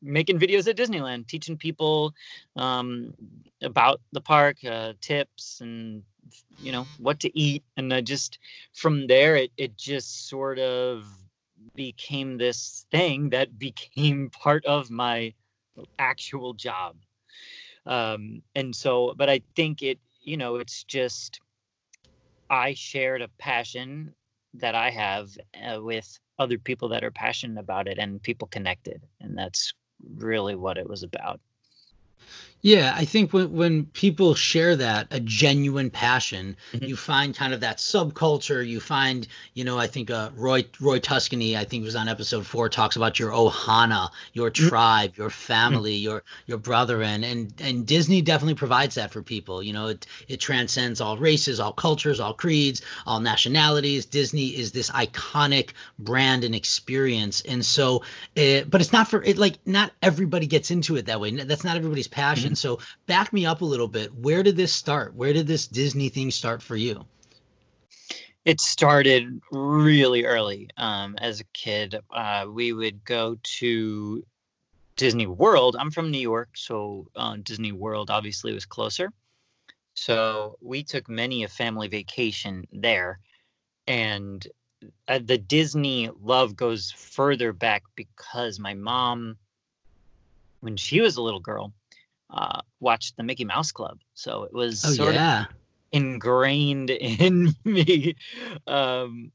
making 0.00 0.38
videos 0.38 0.68
at 0.68 0.76
Disneyland, 0.76 1.26
teaching 1.26 1.56
people 1.56 2.14
um, 2.56 3.14
about 3.62 4.00
the 4.12 4.20
park, 4.20 4.64
uh, 4.64 4.92
tips, 5.00 5.60
and 5.60 6.02
you 6.60 6.72
know 6.72 6.86
what 6.98 7.20
to 7.20 7.38
eat. 7.38 7.64
And 7.76 7.92
I 7.92 8.00
just 8.00 8.38
from 8.74 9.06
there, 9.06 9.36
it 9.36 9.50
it 9.56 9.76
just 9.76 10.28
sort 10.28 10.58
of 10.58 11.04
became 11.74 12.38
this 12.38 12.86
thing 12.90 13.30
that 13.30 13.58
became 13.58 14.30
part 14.42 14.64
of 14.66 14.90
my 14.90 15.34
actual 15.98 16.54
job 16.54 16.96
um, 17.88 18.42
and 18.54 18.74
so 18.74 19.14
but 19.16 19.28
i 19.28 19.40
think 19.56 19.82
it 19.82 19.98
you 20.22 20.36
know 20.36 20.56
it's 20.56 20.84
just 20.84 21.40
i 22.50 22.74
shared 22.74 23.22
a 23.22 23.28
passion 23.38 24.14
that 24.54 24.74
i 24.74 24.90
have 24.90 25.30
uh, 25.68 25.82
with 25.82 26.18
other 26.38 26.58
people 26.58 26.88
that 26.88 27.02
are 27.02 27.10
passionate 27.10 27.60
about 27.60 27.88
it 27.88 27.98
and 27.98 28.22
people 28.22 28.48
connected 28.48 29.02
and 29.20 29.36
that's 29.36 29.74
really 30.16 30.54
what 30.54 30.78
it 30.78 30.88
was 30.88 31.02
about 31.02 31.40
Yeah, 32.60 32.92
I 32.94 33.04
think 33.04 33.32
when 33.32 33.52
when 33.52 33.86
people 33.86 34.34
share 34.34 34.74
that 34.74 35.06
a 35.12 35.20
genuine 35.20 35.90
passion, 35.90 36.56
mm-hmm. 36.72 36.86
you 36.86 36.96
find 36.96 37.34
kind 37.34 37.54
of 37.54 37.60
that 37.60 37.78
subculture. 37.78 38.66
You 38.66 38.80
find, 38.80 39.28
you 39.54 39.62
know, 39.62 39.78
I 39.78 39.86
think 39.86 40.10
uh, 40.10 40.30
Roy 40.34 40.64
Roy 40.80 40.98
Tuscany, 40.98 41.56
I 41.56 41.64
think 41.64 41.84
was 41.84 41.94
on 41.94 42.08
episode 42.08 42.44
four, 42.44 42.68
talks 42.68 42.96
about 42.96 43.20
your 43.20 43.30
ohana, 43.30 44.10
your 44.32 44.50
mm-hmm. 44.50 44.68
tribe, 44.68 45.16
your 45.16 45.30
family, 45.30 45.94
mm-hmm. 45.94 46.04
your 46.04 46.24
your 46.46 46.58
brother, 46.58 47.00
and 47.00 47.24
and 47.24 47.52
and 47.60 47.86
Disney 47.86 48.22
definitely 48.22 48.56
provides 48.56 48.96
that 48.96 49.12
for 49.12 49.22
people. 49.22 49.62
You 49.62 49.72
know, 49.72 49.86
it 49.86 50.06
it 50.26 50.40
transcends 50.40 51.00
all 51.00 51.16
races, 51.16 51.60
all 51.60 51.72
cultures, 51.72 52.18
all 52.18 52.34
creeds, 52.34 52.82
all 53.06 53.20
nationalities. 53.20 54.04
Disney 54.06 54.48
is 54.48 54.72
this 54.72 54.90
iconic 54.90 55.70
brand 56.00 56.42
and 56.42 56.56
experience, 56.56 57.40
and 57.42 57.64
so, 57.64 58.02
it, 58.34 58.40
eh, 58.40 58.64
but 58.68 58.80
it's 58.80 58.92
not 58.92 59.06
for 59.06 59.22
it. 59.22 59.38
Like 59.38 59.58
not 59.64 59.92
everybody 60.02 60.48
gets 60.48 60.72
into 60.72 60.96
it 60.96 61.06
that 61.06 61.20
way. 61.20 61.30
That's 61.30 61.62
not 61.62 61.76
everybody's 61.76 62.07
passion. 62.08 62.50
Mm-hmm. 62.50 62.54
So 62.54 62.80
back 63.06 63.32
me 63.32 63.46
up 63.46 63.60
a 63.60 63.64
little 63.64 63.88
bit. 63.88 64.14
Where 64.14 64.42
did 64.42 64.56
this 64.56 64.72
start? 64.72 65.14
Where 65.14 65.32
did 65.32 65.46
this 65.46 65.66
Disney 65.66 66.08
thing 66.08 66.30
start 66.30 66.62
for 66.62 66.76
you? 66.76 67.04
It 68.44 68.60
started 68.60 69.40
really 69.52 70.24
early. 70.24 70.70
Um, 70.76 71.16
as 71.18 71.40
a 71.40 71.44
kid, 71.52 71.96
uh, 72.10 72.46
we 72.48 72.72
would 72.72 73.04
go 73.04 73.36
to 73.42 74.24
Disney 74.96 75.26
World. 75.26 75.76
I'm 75.78 75.90
from 75.90 76.10
New 76.10 76.20
York, 76.20 76.50
so 76.54 77.06
uh, 77.14 77.36
Disney 77.42 77.72
World 77.72 78.10
obviously 78.10 78.52
was 78.52 78.66
closer. 78.66 79.12
So 79.94 80.56
we 80.60 80.82
took 80.82 81.08
many 81.08 81.44
a 81.44 81.48
family 81.48 81.88
vacation 81.88 82.66
there, 82.72 83.20
and 83.86 84.46
uh, 85.06 85.20
the 85.24 85.38
Disney 85.38 86.10
love 86.20 86.56
goes 86.56 86.90
further 86.90 87.52
back 87.52 87.82
because 87.96 88.58
my 88.58 88.74
mom, 88.74 89.36
when 90.60 90.76
she 90.76 91.00
was 91.00 91.16
a 91.16 91.22
little 91.22 91.40
girl, 91.40 91.72
uh, 92.30 92.60
watched 92.80 93.16
the 93.16 93.22
Mickey 93.22 93.44
Mouse 93.44 93.72
Club. 93.72 93.98
So 94.14 94.44
it 94.44 94.52
was 94.52 94.84
oh, 94.84 94.90
sort 94.90 95.14
yeah. 95.14 95.42
of 95.42 95.46
ingrained 95.92 96.90
in 96.90 97.54
me 97.64 98.16
um, 98.66 99.32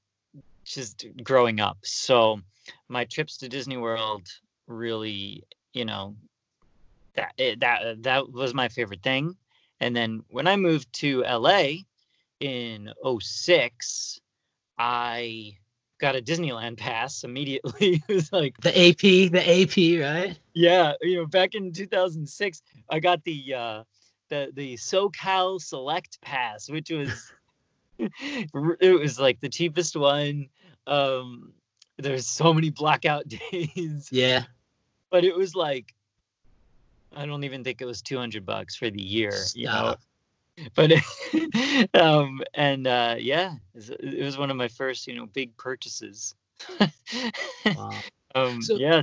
just 0.64 1.06
growing 1.24 1.60
up. 1.60 1.78
So 1.84 2.42
my 2.88 3.06
trips 3.06 3.38
to 3.38 3.50
Disney 3.50 3.78
World 3.78 4.28
really, 4.68 5.44
you 5.74 5.86
know, 5.86 6.16
that 7.16 7.34
it, 7.38 7.60
that 7.60 8.04
that 8.04 8.32
was 8.32 8.54
my 8.54 8.70
favorite 8.70 9.04
thing. 9.04 9.36
And 9.80 9.96
then 9.96 10.24
when 10.30 10.48
I 10.48 10.56
moved 10.56 10.92
to 10.94 11.24
LA 11.24 11.70
in 12.40 12.92
06, 13.20 14.20
I 14.78 15.58
got 16.04 16.18
a 16.18 16.22
Disneyland 16.22 16.76
pass 16.78 17.24
immediately. 17.24 18.04
it 18.10 18.14
was 18.14 18.34
like 18.34 18.58
the 18.60 18.90
AP, 18.90 19.32
the 19.32 19.40
AP, 19.42 20.04
right? 20.04 20.38
Yeah, 20.54 20.94
you 21.02 21.16
know, 21.16 21.26
back 21.26 21.56
in 21.56 21.72
2006, 21.72 22.62
I 22.90 23.00
got 23.00 23.24
the 23.24 23.54
uh, 23.54 23.84
the 24.28 24.52
the 24.54 24.74
SoCal 24.74 25.62
Select 25.62 26.20
Pass, 26.20 26.70
which 26.70 26.92
was 26.92 27.32
it 27.98 29.00
was 29.00 29.18
like 29.18 29.40
the 29.40 29.48
cheapest 29.48 29.96
one. 29.96 30.50
Um, 30.88 31.54
there's 31.98 32.28
so 32.28 32.54
many 32.54 32.70
blackout 32.70 33.26
days. 33.52 34.10
Yeah, 34.12 34.44
but 35.10 35.24
it 35.24 35.36
was 35.36 35.56
like 35.56 35.96
I 37.16 37.26
don't 37.26 37.46
even 37.46 37.64
think 37.64 37.82
it 37.82 37.86
was 37.86 38.02
200 38.02 38.46
bucks 38.46 38.76
for 38.76 38.90
the 38.90 39.02
year. 39.02 39.32
Stop. 39.32 39.56
You 39.56 39.68
know, 39.68 39.96
but 40.76 40.92
um 41.94 42.42
and 42.54 42.88
uh 42.88 43.16
yeah 43.18 43.56
it 43.76 44.24
was 44.24 44.38
one 44.38 44.52
of 44.52 44.58
my 44.58 44.68
first 44.68 45.08
you 45.08 45.16
know 45.16 45.26
big 45.26 45.56
purchases 45.58 46.36
wow. 47.66 47.92
um 48.36 48.62
so, 48.62 48.76
yeah 48.76 49.02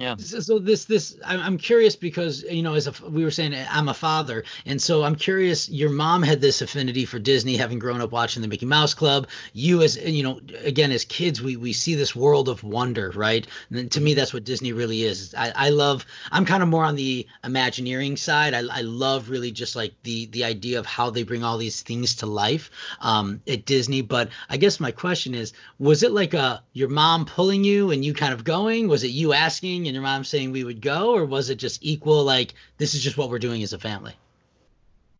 yeah. 0.00 0.16
So, 0.16 0.58
this 0.58 0.86
this 0.86 1.18
i'm 1.22 1.58
curious 1.58 1.94
because 1.94 2.42
you 2.44 2.62
know 2.62 2.72
as 2.72 2.86
a, 2.86 3.10
we 3.10 3.22
were 3.22 3.30
saying 3.30 3.54
i'm 3.68 3.90
a 3.90 3.94
father. 3.94 4.44
And 4.64 4.80
so 4.80 5.04
i'm 5.04 5.14
curious 5.14 5.68
your 5.68 5.90
mom 5.90 6.22
had 6.22 6.40
this 6.40 6.62
affinity 6.62 7.04
for 7.04 7.18
disney 7.18 7.58
having 7.58 7.78
grown 7.78 8.00
up 8.00 8.10
watching 8.10 8.40
the 8.40 8.48
mickey 8.48 8.64
mouse 8.64 8.94
club. 8.94 9.28
You 9.52 9.82
as 9.82 9.98
you 9.98 10.22
know 10.22 10.40
again 10.64 10.90
as 10.90 11.04
kids 11.04 11.42
we 11.42 11.56
we 11.56 11.74
see 11.74 11.96
this 11.96 12.16
world 12.16 12.48
of 12.48 12.64
wonder 12.64 13.12
right? 13.14 13.46
And 13.70 13.92
to 13.92 14.00
me 14.00 14.14
that's 14.14 14.32
what 14.32 14.44
disney 14.44 14.72
really 14.72 15.02
is. 15.02 15.34
I, 15.36 15.52
I 15.54 15.68
love 15.68 16.06
i'm 16.32 16.46
kind 16.46 16.62
of 16.62 16.70
more 16.70 16.84
on 16.84 16.96
the 16.96 17.26
imagineering 17.44 18.16
side. 18.16 18.54
I, 18.54 18.60
I 18.70 18.80
love 18.80 19.28
really 19.28 19.52
just 19.52 19.76
like 19.76 19.92
the 20.04 20.24
the 20.26 20.44
idea 20.44 20.78
of 20.78 20.86
how 20.86 21.10
they 21.10 21.24
bring 21.24 21.44
all 21.44 21.58
these 21.58 21.82
things 21.82 22.14
to 22.16 22.26
life 22.26 22.70
um, 23.02 23.42
at 23.46 23.66
disney. 23.66 24.00
But 24.00 24.30
i 24.48 24.56
guess 24.56 24.80
my 24.80 24.92
question 24.92 25.34
is 25.34 25.52
was 25.78 26.02
it 26.02 26.12
like 26.12 26.32
a 26.32 26.62
your 26.72 26.88
mom 26.88 27.26
pulling 27.26 27.64
you 27.64 27.90
and 27.90 28.02
you 28.02 28.14
kind 28.14 28.32
of 28.32 28.44
going? 28.44 28.88
Was 28.88 29.04
it 29.04 29.08
you 29.08 29.34
asking 29.34 29.89
and 29.90 29.94
your 29.96 30.04
mom 30.04 30.22
saying 30.22 30.52
we 30.52 30.62
would 30.62 30.80
go, 30.80 31.16
or 31.16 31.24
was 31.24 31.50
it 31.50 31.56
just 31.56 31.84
equal? 31.84 32.22
Like 32.22 32.54
this 32.78 32.94
is 32.94 33.02
just 33.02 33.18
what 33.18 33.28
we're 33.28 33.40
doing 33.40 33.60
as 33.64 33.72
a 33.72 33.78
family. 33.78 34.14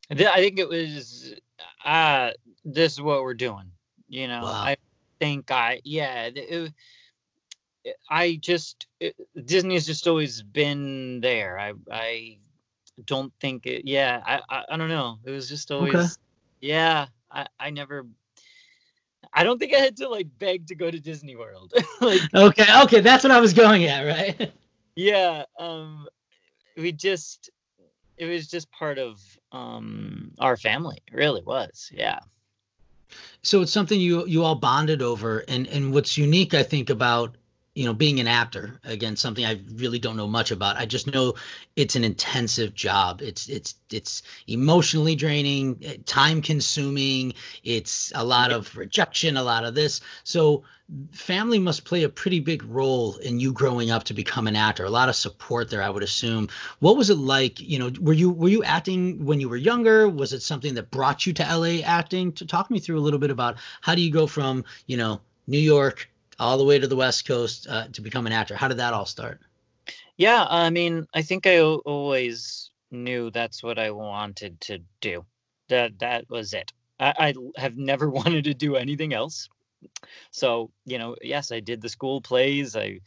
I 0.08 0.14
think 0.14 0.60
it 0.60 0.68
was. 0.68 1.34
Uh, 1.84 2.30
this 2.64 2.92
is 2.92 3.00
what 3.00 3.22
we're 3.22 3.34
doing. 3.34 3.72
You 4.08 4.28
know, 4.28 4.42
wow. 4.44 4.62
I 4.62 4.76
think 5.18 5.50
I 5.50 5.80
yeah. 5.82 6.30
It, 6.32 6.72
I 8.08 8.38
just 8.40 8.86
it, 9.00 9.16
Disney 9.44 9.74
has 9.74 9.86
just 9.86 10.06
always 10.06 10.40
been 10.40 11.20
there. 11.20 11.58
I 11.58 11.72
I 11.90 12.38
don't 13.04 13.32
think 13.40 13.66
it. 13.66 13.88
Yeah, 13.88 14.22
I 14.24 14.40
I, 14.48 14.64
I 14.70 14.76
don't 14.76 14.88
know. 14.88 15.18
It 15.24 15.32
was 15.32 15.48
just 15.48 15.72
always. 15.72 15.96
Okay. 15.96 16.06
Yeah, 16.60 17.06
I 17.28 17.48
I 17.58 17.70
never 17.70 18.06
I 19.32 19.44
don't 19.44 19.58
think 19.58 19.74
I 19.74 19.78
had 19.78 19.96
to 19.98 20.08
like 20.08 20.26
beg 20.38 20.66
to 20.68 20.74
go 20.74 20.90
to 20.90 21.00
Disney 21.00 21.36
World. 21.36 21.72
like, 22.00 22.20
okay, 22.34 22.82
okay, 22.84 23.00
that's 23.00 23.24
what 23.24 23.30
I 23.30 23.40
was 23.40 23.52
going 23.52 23.84
at, 23.84 24.02
right? 24.02 24.52
yeah, 25.00 25.44
um, 25.58 26.06
we 26.76 26.92
just 26.92 27.50
it 28.18 28.26
was 28.26 28.48
just 28.48 28.70
part 28.70 28.98
of 28.98 29.20
um 29.50 30.32
our 30.38 30.56
family. 30.56 30.98
It 31.10 31.14
really 31.14 31.42
was. 31.42 31.90
Yeah. 31.92 32.20
So 33.42 33.62
it's 33.62 33.72
something 33.72 33.98
you 33.98 34.26
you 34.26 34.44
all 34.44 34.54
bonded 34.54 35.00
over, 35.02 35.38
and 35.48 35.66
and 35.68 35.92
what's 35.92 36.18
unique, 36.18 36.52
I 36.54 36.62
think, 36.62 36.90
about 36.90 37.36
you 37.74 37.84
know 37.84 37.94
being 37.94 38.18
an 38.18 38.26
actor 38.26 38.80
again 38.84 39.16
something 39.16 39.44
i 39.44 39.60
really 39.74 39.98
don't 39.98 40.16
know 40.16 40.26
much 40.26 40.50
about. 40.50 40.76
I 40.76 40.86
just 40.86 41.06
know 41.06 41.34
it's 41.76 41.96
an 41.96 42.04
intensive 42.04 42.74
job. 42.74 43.22
It's 43.22 43.48
it's 43.48 43.74
it's 43.90 44.22
emotionally 44.46 45.14
draining 45.14 45.78
eh, 45.82 45.96
time 46.06 46.42
consuming 46.42 47.34
it's 47.64 48.12
a 48.14 48.24
lot 48.24 48.52
of 48.52 48.76
rejection 48.76 49.36
a 49.36 49.42
lot 49.42 49.64
of 49.64 49.74
this. 49.74 50.00
So 50.24 50.64
family 51.12 51.58
must 51.58 51.84
play 51.84 52.02
a 52.02 52.08
pretty 52.08 52.40
big 52.40 52.64
role 52.64 53.16
in 53.18 53.38
you 53.38 53.52
growing 53.52 53.90
up 53.90 54.04
to 54.04 54.14
become 54.14 54.46
an 54.46 54.56
actor. 54.56 54.84
A 54.84 54.90
lot 54.90 55.08
of 55.08 55.16
support 55.16 55.70
there 55.70 55.82
i 55.82 55.90
would 55.90 56.02
assume. 56.02 56.48
What 56.80 56.96
was 56.96 57.10
it 57.10 57.18
like 57.18 57.60
you 57.60 57.78
know 57.78 57.90
were 58.00 58.12
you 58.12 58.30
were 58.30 58.48
you 58.48 58.64
acting 58.64 59.24
when 59.24 59.40
you 59.40 59.48
were 59.48 59.56
younger? 59.56 60.08
Was 60.08 60.32
it 60.32 60.42
something 60.42 60.74
that 60.74 60.90
brought 60.90 61.26
you 61.26 61.32
to 61.34 61.56
la 61.56 61.80
acting? 61.84 62.32
To 62.32 62.46
talk 62.46 62.70
me 62.70 62.78
through 62.80 62.98
a 62.98 63.04
little 63.06 63.20
bit 63.20 63.30
about 63.30 63.56
how 63.80 63.94
do 63.94 64.02
you 64.02 64.10
go 64.10 64.26
from 64.26 64.64
you 64.86 64.96
know 64.96 65.20
new 65.46 65.58
york 65.58 66.09
all 66.40 66.58
the 66.58 66.64
way 66.64 66.78
to 66.78 66.88
the 66.88 66.96
West 66.96 67.26
Coast 67.26 67.66
uh, 67.68 67.86
to 67.92 68.00
become 68.00 68.26
an 68.26 68.32
actor. 68.32 68.56
How 68.56 68.66
did 68.66 68.78
that 68.78 68.94
all 68.94 69.06
start? 69.06 69.40
Yeah, 70.16 70.46
I 70.48 70.70
mean, 70.70 71.06
I 71.14 71.22
think 71.22 71.46
I 71.46 71.60
always 71.60 72.70
knew 72.90 73.30
that's 73.30 73.62
what 73.62 73.78
I 73.78 73.90
wanted 73.90 74.60
to 74.62 74.78
do. 75.00 75.24
That 75.68 75.98
that 76.00 76.28
was 76.28 76.52
it. 76.52 76.72
I, 76.98 77.34
I 77.56 77.60
have 77.60 77.76
never 77.76 78.10
wanted 78.20 78.44
to 78.44 78.54
do 78.54 78.76
anything 78.76 79.12
else. 79.12 79.48
So 80.30 80.70
you 80.84 80.98
know, 80.98 81.16
yes, 81.22 81.52
I 81.52 81.60
did 81.60 81.80
the 81.80 81.88
school 81.88 82.20
plays. 82.20 82.76
I 82.76 83.00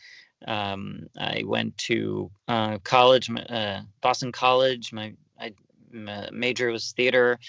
um, 0.47 1.07
I 1.17 1.43
went 1.45 1.77
to 1.89 2.29
uh, 2.47 2.77
college, 2.79 3.29
uh, 3.29 3.81
Boston 4.01 4.31
College. 4.31 4.93
My 4.93 5.13
I 5.39 5.53
major 5.93 6.71
was 6.71 6.91
theater. 6.91 7.39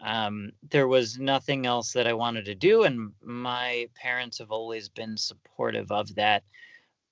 Um, 0.00 0.52
there 0.70 0.88
was 0.88 1.18
nothing 1.18 1.66
else 1.66 1.92
that 1.92 2.06
I 2.06 2.12
wanted 2.12 2.44
to 2.46 2.54
do, 2.54 2.82
and 2.82 3.12
my 3.22 3.88
parents 3.94 4.38
have 4.38 4.50
always 4.50 4.88
been 4.88 5.16
supportive 5.16 5.90
of 5.90 6.14
that 6.16 6.42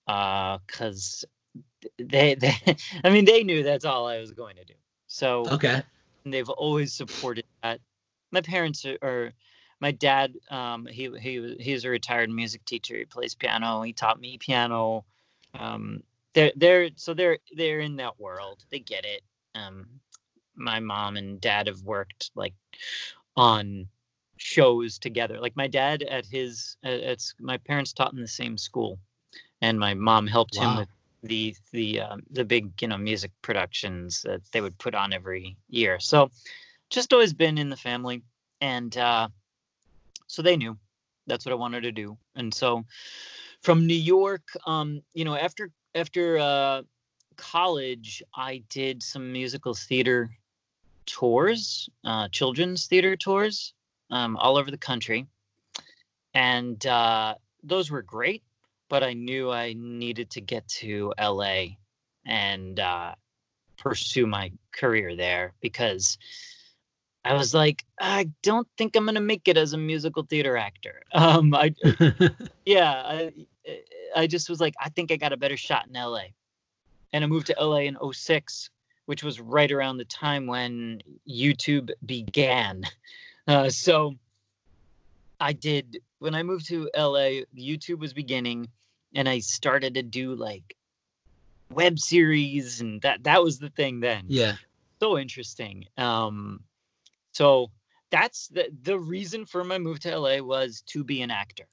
because 0.07 1.25
uh, 1.25 1.89
they, 1.99 2.35
they, 2.35 2.55
I 3.05 3.11
mean, 3.11 3.25
they 3.25 3.45
knew 3.45 3.63
that's 3.63 3.85
all 3.85 4.07
I 4.07 4.19
was 4.19 4.33
going 4.33 4.57
to 4.57 4.65
do. 4.65 4.75
So 5.07 5.47
okay, 5.51 5.83
they've 6.25 6.49
always 6.49 6.93
supported 6.93 7.45
that. 7.63 7.81
My 8.33 8.41
parents 8.41 8.85
are, 8.85 8.99
are 9.03 9.33
my 9.81 9.91
dad. 9.91 10.35
Um, 10.51 10.87
he 10.87 11.11
he 11.19 11.57
he's 11.59 11.85
a 11.85 11.91
retired 11.91 12.31
music 12.31 12.65
teacher. 12.65 12.97
He 12.97 13.05
plays 13.05 13.35
piano. 13.35 13.83
He 13.83 13.93
taught 13.93 14.21
me 14.21 14.39
piano. 14.39 15.05
Um, 15.59 16.03
they're 16.35 16.53
they're 16.57 16.91
so 16.97 17.15
they're 17.15 17.39
they're 17.57 17.81
in 17.81 17.97
that 17.97 18.21
world. 18.21 18.65
They 18.71 18.79
get 18.79 19.05
it. 19.05 19.23
Um, 19.55 19.87
my 20.61 20.81
mom 20.81 21.17
and 21.17 21.41
dad 21.41 21.67
have 21.67 21.83
worked 21.83 22.31
like 22.35 22.55
on 23.37 23.89
shows 24.37 24.99
together. 24.99 25.39
Like 25.41 25.57
my 25.57 25.67
dad 25.67 26.03
at 26.03 26.27
his, 26.27 26.77
it's 26.83 27.35
my 27.41 27.59
parents 27.59 27.93
taught 27.93 28.13
in 28.13 28.21
the 28.21 28.29
same 28.29 28.57
school, 28.57 28.99
and 29.61 29.79
my 29.79 29.95
mom 29.95 30.27
helped 30.27 30.57
wow. 30.57 30.71
him 30.71 30.77
with 30.79 30.89
the 31.23 31.55
the 31.73 32.01
um, 32.01 32.23
the 32.31 32.45
big 32.45 32.71
you 32.81 32.89
know 32.89 32.99
music 32.99 33.31
productions 33.43 34.23
that 34.23 34.41
they 34.53 34.61
would 34.61 34.79
put 34.79 34.95
on 34.95 35.13
every 35.13 35.57
year. 35.69 36.01
So 36.01 36.31
just 36.89 37.13
always 37.13 37.33
been 37.33 37.59
in 37.59 37.69
the 37.69 37.77
family, 37.77 38.23
and 38.61 38.97
uh, 38.97 39.29
so 40.27 40.43
they 40.43 40.57
knew 40.57 40.77
that's 41.27 41.45
what 41.45 41.53
I 41.53 41.57
wanted 41.57 41.83
to 41.83 41.93
do. 41.93 42.17
And 42.35 42.53
so 42.53 42.85
from 43.63 43.87
New 43.87 43.95
York, 43.95 44.43
um, 44.67 45.03
you 45.13 45.25
know, 45.25 45.37
after 45.37 45.71
after 45.95 46.39
uh, 46.39 46.83
college, 47.37 48.23
I 48.35 48.63
did 48.69 49.03
some 49.03 49.33
musical 49.33 49.75
theater 49.75 50.31
tours, 51.11 51.89
uh, 52.05 52.29
children's 52.29 52.87
theater 52.87 53.17
tours, 53.17 53.75
um, 54.11 54.37
all 54.37 54.57
over 54.57 54.71
the 54.71 54.79
country, 54.79 55.27
and 56.35 56.85
uh, 56.87 57.35
those 57.63 57.91
were 57.91 58.03
great. 58.03 58.43
But 58.89 59.05
I 59.05 59.13
knew 59.13 59.51
I 59.51 59.75
needed 59.77 60.31
to 60.31 60.41
get 60.41 60.67
to 60.81 61.13
LA 61.21 61.77
and 62.27 62.81
uh, 62.81 63.15
pursue 63.77 64.27
my 64.27 64.53
career 64.73 65.15
there 65.15 65.53
because 65.61 66.19
I 67.25 67.35
was 67.35 67.55
like, 67.55 67.85
I 68.01 68.31
don't 68.43 68.67
think 68.77 68.97
I'm 68.97 69.05
gonna 69.05 69.21
make 69.21 69.47
it 69.47 69.57
as 69.57 69.73
a 69.73 69.79
musical 69.79 70.23
theater 70.25 70.57
actor. 70.57 71.03
Um, 71.13 71.55
I, 71.55 71.75
yeah, 72.65 73.03
I, 73.05 73.33
I 74.17 74.27
just 74.27 74.49
was 74.49 74.61
like, 74.61 74.75
I 74.81 74.89
think 74.89 75.13
I 75.13 75.17
got 75.17 75.33
a 75.33 75.37
better 75.37 75.57
shot 75.57 75.87
in 75.87 75.95
LA, 75.95 76.33
and 77.13 77.23
I 77.23 77.27
moved 77.27 77.49
to 77.49 77.57
LA 77.61 77.81
in 77.81 77.97
06, 78.13 78.71
which 79.11 79.25
was 79.25 79.41
right 79.41 79.73
around 79.73 79.97
the 79.97 80.05
time 80.05 80.47
when 80.47 81.03
YouTube 81.29 81.91
began. 82.07 82.85
Uh, 83.49 83.69
so 83.69 84.15
I 85.41 85.53
did 85.53 85.99
when 86.21 86.37
I 86.37 86.45
moved 86.45 86.69
to 86.69 86.89
LA, 86.97 87.43
YouTube 87.59 87.99
was 87.99 88.13
beginning, 88.13 88.69
and 89.13 89.29
I 89.29 89.41
started 89.41 89.95
to 89.95 90.05
do 90.05 90.37
like 90.37 90.77
web 91.73 91.99
series, 91.99 92.81
and 92.81 93.03
that 93.03 93.25
that 93.25 93.43
was 93.43 93.59
the 93.59 93.71
thing 93.71 93.99
then. 93.99 94.27
Yeah, 94.29 94.55
so 95.01 95.19
interesting. 95.19 95.87
Um, 95.99 96.61
so 97.33 97.73
that's 98.11 98.47
the 98.47 98.69
the 98.81 98.97
reason 98.97 99.45
for 99.45 99.65
my 99.65 99.79
move 99.79 99.99
to 100.01 100.17
LA 100.17 100.39
was 100.39 100.83
to 100.83 101.03
be 101.03 101.21
an 101.23 101.33
actor. 101.33 101.67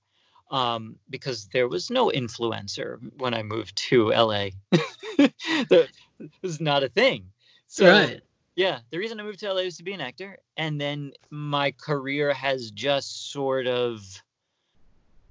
Um, 0.50 0.96
because 1.08 1.50
there 1.54 1.68
was 1.68 1.92
no 1.92 2.10
influencer 2.10 2.98
when 3.20 3.36
I 3.36 3.44
moved 3.44 3.76
to 3.90 4.10
LA. 4.10 4.48
that 5.18 5.90
was 6.42 6.60
not 6.60 6.84
a 6.84 6.90
thing. 6.90 7.30
So 7.68 7.90
right. 7.90 8.22
yeah, 8.56 8.80
the 8.90 8.98
reason 8.98 9.20
I 9.20 9.24
moved 9.24 9.40
to 9.40 9.54
LA 9.54 9.64
was 9.64 9.78
to 9.78 9.84
be 9.84 9.94
an 9.94 10.02
actor, 10.02 10.38
and 10.56 10.80
then 10.80 11.14
my 11.30 11.72
career 11.72 12.34
has 12.34 12.72
just 12.72 13.32
sort 13.32 13.68
of 13.68 14.02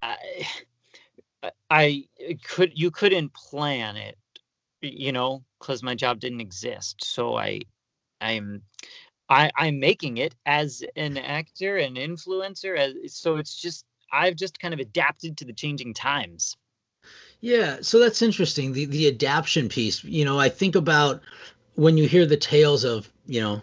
I, 0.02 0.46
I 1.70 2.08
could 2.44 2.78
you 2.78 2.90
couldn't 2.90 3.32
plan 3.32 3.96
it, 3.96 4.18
you 4.80 5.12
know, 5.12 5.42
because 5.58 5.82
my 5.82 5.94
job 5.94 6.20
didn't 6.20 6.40
exist. 6.40 7.04
So 7.04 7.36
I 7.36 7.60
I'm 8.20 8.62
I, 9.28 9.50
I'm 9.56 9.80
making 9.80 10.18
it 10.18 10.34
as 10.44 10.84
an 10.94 11.18
actor 11.18 11.76
an 11.76 11.94
influencer. 11.94 12.76
As, 12.76 13.14
so 13.14 13.36
it's 13.36 13.60
just 13.60 13.84
I've 14.12 14.36
just 14.36 14.60
kind 14.60 14.72
of 14.72 14.80
adapted 14.80 15.38
to 15.38 15.44
the 15.44 15.52
changing 15.52 15.94
times. 15.94 16.56
Yeah, 17.40 17.78
so 17.82 17.98
that's 17.98 18.22
interesting. 18.22 18.72
The 18.72 18.86
the 18.86 19.08
adaptation 19.08 19.68
piece. 19.68 20.02
You 20.02 20.24
know, 20.24 20.38
I 20.38 20.48
think 20.48 20.74
about 20.74 21.22
when 21.74 21.96
you 21.96 22.08
hear 22.08 22.26
the 22.26 22.36
tales 22.36 22.84
of 22.84 23.08
you 23.26 23.40
know 23.40 23.62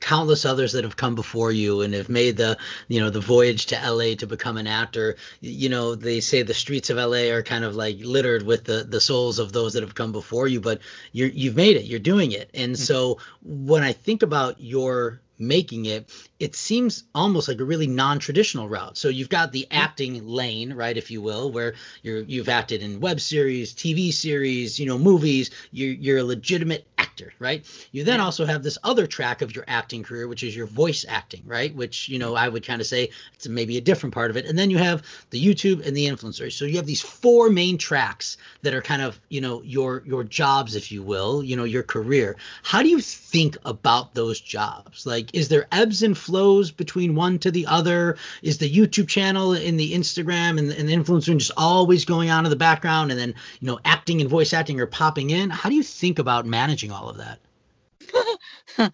countless 0.00 0.44
others 0.44 0.72
that 0.72 0.84
have 0.84 0.96
come 0.96 1.14
before 1.14 1.52
you 1.52 1.80
and 1.80 1.94
have 1.94 2.08
made 2.08 2.36
the 2.36 2.58
you 2.88 3.00
know 3.00 3.10
the 3.10 3.20
voyage 3.20 3.66
to 3.66 3.90
LA 3.90 4.14
to 4.14 4.26
become 4.26 4.56
an 4.56 4.66
actor 4.66 5.16
you 5.40 5.68
know 5.68 5.94
they 5.94 6.20
say 6.20 6.42
the 6.42 6.52
streets 6.52 6.90
of 6.90 6.96
LA 6.96 7.32
are 7.32 7.42
kind 7.42 7.64
of 7.64 7.76
like 7.76 7.96
littered 8.00 8.42
with 8.42 8.64
the 8.64 8.84
the 8.88 9.00
souls 9.00 9.38
of 9.38 9.52
those 9.52 9.72
that 9.72 9.82
have 9.82 9.94
come 9.94 10.12
before 10.12 10.48
you 10.48 10.60
but 10.60 10.80
you're 11.12 11.28
you've 11.28 11.56
made 11.56 11.76
it 11.76 11.84
you're 11.84 11.98
doing 11.98 12.32
it 12.32 12.50
and 12.52 12.72
mm-hmm. 12.72 12.82
so 12.82 13.18
when 13.42 13.82
I 13.82 13.92
think 13.92 14.22
about 14.22 14.60
your 14.60 15.20
making 15.38 15.86
it 15.86 16.10
it 16.38 16.54
seems 16.54 17.04
almost 17.14 17.48
like 17.48 17.60
a 17.60 17.64
really 17.64 17.86
non-traditional 17.86 18.68
route. 18.68 18.96
So 18.98 19.08
you've 19.08 19.28
got 19.28 19.52
the 19.52 19.66
acting 19.70 20.26
lane 20.26 20.74
right 20.74 20.96
if 20.96 21.10
you 21.10 21.22
will 21.22 21.50
where 21.50 21.74
you're 22.02 22.20
you've 22.20 22.48
acted 22.48 22.82
in 22.82 23.00
web 23.00 23.20
series 23.20 23.74
tv 23.74 24.12
series 24.12 24.78
you 24.78 24.86
know 24.86 24.98
movies. 24.98 25.50
You're, 25.70 25.92
you're 25.92 26.18
a 26.18 26.24
legitimate 26.24 26.86
actor, 26.98 27.32
right? 27.38 27.64
You 27.92 28.04
then 28.04 28.20
also 28.20 28.44
have 28.44 28.62
this 28.62 28.78
other 28.84 29.06
track 29.06 29.42
of 29.42 29.54
your 29.54 29.64
acting 29.68 30.02
career, 30.02 30.28
which 30.28 30.42
is 30.42 30.56
your 30.56 30.66
voice 30.66 31.04
acting, 31.08 31.42
right? 31.46 31.74
Which, 31.74 32.08
you 32.08 32.18
know, 32.18 32.34
I 32.34 32.48
would 32.48 32.64
kind 32.66 32.80
of 32.80 32.86
say 32.86 33.10
it's 33.34 33.48
maybe 33.48 33.76
a 33.76 33.80
different 33.80 34.14
part 34.14 34.30
of 34.30 34.36
it. 34.36 34.46
And 34.46 34.58
then 34.58 34.70
you 34.70 34.78
have 34.78 35.02
the 35.30 35.42
YouTube 35.42 35.86
and 35.86 35.96
the 35.96 36.06
influencers. 36.06 36.52
So 36.52 36.64
you 36.64 36.76
have 36.76 36.86
these 36.86 37.02
four 37.02 37.50
main 37.50 37.78
tracks 37.78 38.36
that 38.62 38.74
are 38.74 38.82
kind 38.82 39.02
of, 39.02 39.20
you 39.28 39.40
know, 39.40 39.62
your 39.62 40.02
your 40.06 40.24
jobs, 40.24 40.76
if 40.76 40.90
you 40.92 41.02
will, 41.02 41.42
you 41.42 41.56
know, 41.56 41.64
your 41.64 41.82
career. 41.82 42.36
How 42.62 42.82
do 42.82 42.88
you 42.88 43.00
think 43.00 43.56
about 43.64 44.14
those 44.14 44.40
jobs? 44.40 45.06
Like, 45.06 45.34
is 45.34 45.48
there 45.48 45.66
ebbs 45.72 46.02
and 46.02 46.16
flows 46.16 46.70
between 46.70 47.14
one 47.14 47.38
to 47.40 47.50
the 47.50 47.66
other? 47.66 48.16
Is 48.42 48.58
the 48.58 48.70
YouTube 48.70 49.08
channel 49.08 49.52
and 49.52 49.78
the 49.78 49.92
Instagram 49.92 50.58
and, 50.58 50.70
and 50.72 50.88
the 50.88 50.94
influencer 50.94 51.36
just 51.36 51.52
always 51.56 52.04
going 52.04 52.30
on 52.30 52.44
in 52.44 52.50
the 52.50 52.56
background 52.56 53.10
and 53.10 53.18
then, 53.20 53.34
you 53.60 53.66
know, 53.66 53.78
acting 53.84 54.20
and 54.20 54.30
voice 54.30 54.52
acting 54.52 54.80
are 54.80 54.86
popping 54.86 55.30
in? 55.30 55.50
How 55.50 55.68
do 55.68 55.74
you 55.74 55.82
think 55.82 56.18
about 56.18 56.46
managing 56.46 56.85
all 56.90 57.06
all 57.06 57.08
of 57.08 57.16
that. 57.18 57.40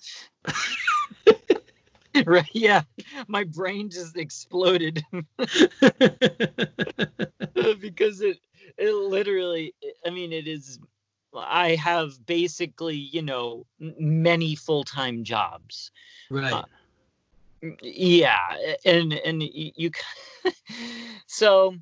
right 2.27 2.49
yeah. 2.53 2.83
My 3.27 3.45
brain 3.45 3.91
just 3.91 4.17
exploded. 4.17 5.05
Because 7.81 8.21
it 8.21 8.39
it 8.79 8.93
literally 8.93 9.75
i 10.07 10.11
mean 10.11 10.33
it 10.33 10.47
is 10.49 10.79
i 11.35 11.75
have 11.77 12.25
basically 12.27 12.97
you 12.97 13.23
know 13.23 13.65
many 13.79 14.55
full-time 14.55 15.25
jobs. 15.25 15.91
Right. 16.31 16.53
Uh, 16.53 16.63
yeah 17.83 18.57
and 18.85 19.13
and 19.13 19.43
you 19.43 19.91
so 21.27 21.77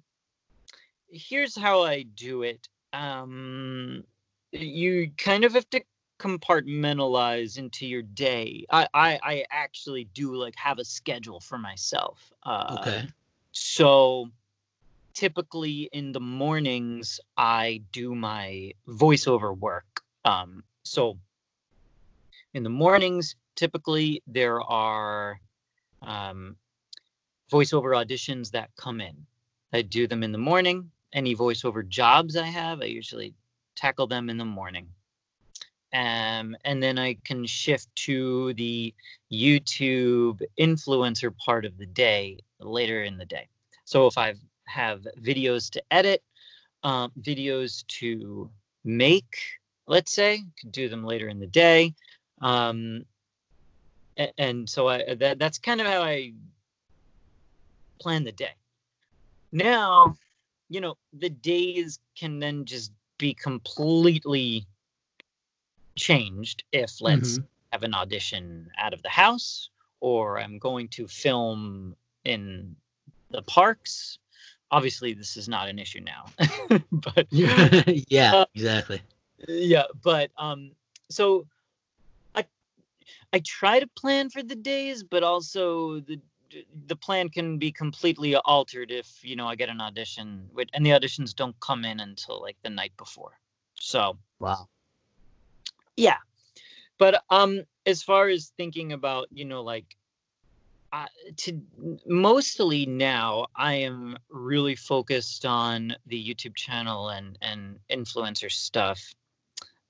here's 1.08 1.56
how 1.56 1.82
i 1.82 2.02
do 2.02 2.42
it. 2.42 2.68
Um 2.92 4.04
you 4.52 5.12
kind 5.16 5.44
of 5.44 5.54
have 5.54 5.68
to 5.70 5.80
compartmentalize 6.20 7.56
into 7.56 7.87
your 7.87 8.02
day. 8.02 8.66
I, 8.70 8.87
I, 8.92 9.18
I 9.22 9.44
actually 9.50 10.04
do 10.04 10.35
like 10.35 10.54
have 10.56 10.78
a 10.78 10.85
schedule 10.85 11.40
for 11.40 11.56
myself. 11.56 12.30
Uh, 12.44 12.76
okay. 12.78 13.09
So 13.52 14.28
typically 15.14 15.88
in 15.92 16.12
the 16.12 16.20
mornings, 16.20 17.20
I 17.37 17.83
do 17.90 18.14
my 18.14 18.72
voiceover 18.87 19.56
work. 19.56 20.02
Um, 20.24 20.62
so 20.83 21.18
in 22.52 22.64
the 22.64 22.70
mornings, 22.70 23.37
typically 23.56 24.22
there 24.26 24.61
are 24.61 25.40
um, 26.02 26.56
voiceover 27.50 27.96
auditions 27.96 28.50
that 28.50 28.70
come 28.76 29.00
in. 29.00 29.26
I 29.72 29.83
do 29.83 30.06
them 30.06 30.22
in 30.22 30.33
the 30.33 30.38
morning. 30.38 30.90
Any 31.12 31.35
voiceover 31.35 31.87
jobs 31.88 32.37
I 32.37 32.46
have, 32.46 32.83
I 32.83 32.85
usually 32.85 33.35
tackle 33.74 34.06
them 34.06 34.28
in 34.28 34.37
the 34.37 34.44
morning 34.44 34.88
um, 35.92 36.57
and 36.64 36.83
then 36.83 36.98
I 36.98 37.16
can 37.24 37.46
shift 37.46 37.88
to 38.07 38.55
the 38.55 38.94
YouTube 39.33 40.40
influencer 40.59 41.37
part 41.37 41.64
of 41.64 41.76
the 41.79 41.87
day 41.87 42.38
later 42.61 43.03
in 43.03 43.18
the 43.18 43.24
day. 43.24 43.48
So 43.85 44.07
if 44.07 44.16
I 44.16 44.35
have 44.66 45.07
videos 45.20 45.70
to 45.70 45.83
edit, 45.90 46.22
um, 46.83 47.11
videos 47.20 47.87
to 47.88 48.50
make, 48.85 49.37
let's 49.87 50.12
say, 50.12 50.44
could 50.61 50.72
do 50.72 50.88
them 50.88 51.05
later 51.05 51.29
in 51.29 51.40
the 51.40 51.46
day. 51.46 51.94
Um, 52.40 53.05
and, 54.16 54.33
and 54.38 54.70
so 54.70 54.88
I, 54.88 55.14
that, 55.14 55.38
that's 55.38 55.59
kind 55.59 55.81
of 55.81 55.87
how 55.87 56.03
I 56.03 56.33
plan 58.00 58.24
the 58.24 58.33
day. 58.33 58.55
Now, 59.53 60.16
you 60.68 60.81
know, 60.81 60.96
the 61.12 61.31
days 61.31 61.98
can 62.16 62.38
then 62.38 62.64
just 62.64 62.92
be 63.18 63.35
completely 63.35 64.66
changed 66.00 66.64
if 66.72 67.00
let's 67.00 67.38
mm-hmm. 67.38 67.44
have 67.72 67.82
an 67.82 67.94
audition 67.94 68.70
out 68.78 68.94
of 68.94 69.02
the 69.02 69.08
house 69.08 69.70
or 70.00 70.40
I'm 70.40 70.58
going 70.58 70.88
to 70.88 71.06
film 71.06 71.94
in 72.24 72.76
the 73.30 73.42
parks. 73.42 74.18
Obviously, 74.70 75.14
this 75.14 75.36
is 75.36 75.48
not 75.48 75.68
an 75.68 75.78
issue 75.78 76.00
now, 76.00 76.26
but 76.92 77.26
yeah, 77.30 78.34
uh, 78.34 78.44
exactly. 78.54 79.02
Yeah, 79.48 79.84
but 80.02 80.30
um, 80.36 80.72
so 81.08 81.46
I 82.34 82.44
I 83.32 83.40
try 83.40 83.80
to 83.80 83.86
plan 83.86 84.30
for 84.30 84.42
the 84.42 84.54
days, 84.54 85.02
but 85.02 85.22
also 85.22 86.00
the 86.00 86.20
the 86.86 86.96
plan 86.96 87.28
can 87.28 87.58
be 87.58 87.70
completely 87.70 88.34
altered 88.36 88.90
if 88.90 89.22
you 89.22 89.36
know 89.36 89.46
I 89.46 89.56
get 89.56 89.68
an 89.68 89.80
audition, 89.80 90.48
and 90.72 90.86
the 90.86 90.90
auditions 90.90 91.34
don't 91.34 91.58
come 91.60 91.84
in 91.84 92.00
until 92.00 92.40
like 92.40 92.56
the 92.62 92.70
night 92.70 92.92
before. 92.96 93.38
So 93.74 94.18
wow, 94.38 94.68
yeah 96.00 96.16
but 96.98 97.22
um 97.30 97.62
as 97.86 98.02
far 98.02 98.28
as 98.28 98.52
thinking 98.56 98.92
about 98.92 99.28
you 99.30 99.44
know 99.44 99.62
like 99.62 99.96
uh, 100.92 101.06
to 101.36 101.60
mostly 102.06 102.84
now 102.84 103.46
i 103.54 103.74
am 103.74 104.16
really 104.28 104.74
focused 104.74 105.46
on 105.46 105.94
the 106.06 106.34
youtube 106.34 106.56
channel 106.56 107.10
and 107.10 107.38
and 107.42 107.78
influencer 107.90 108.50
stuff 108.50 109.14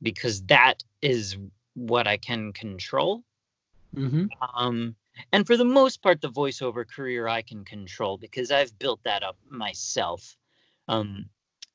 because 0.03 0.42
that 0.42 0.83
is 1.01 1.37
what 1.75 2.07
i 2.07 2.16
can 2.16 2.53
control 2.53 3.23
mm-hmm. 3.96 4.27
um 4.55 4.94
and 5.33 5.46
for 5.46 5.57
the 5.57 5.64
most 5.64 6.03
part 6.03 6.20
the 6.20 6.29
voiceover 6.29 6.87
career 6.87 7.27
i 7.29 7.40
can 7.40 7.64
control 7.64 8.18
because 8.18 8.51
i've 8.51 8.79
built 8.79 9.01
that 9.05 9.23
up 9.23 9.37
myself 9.49 10.37
um 10.88 11.25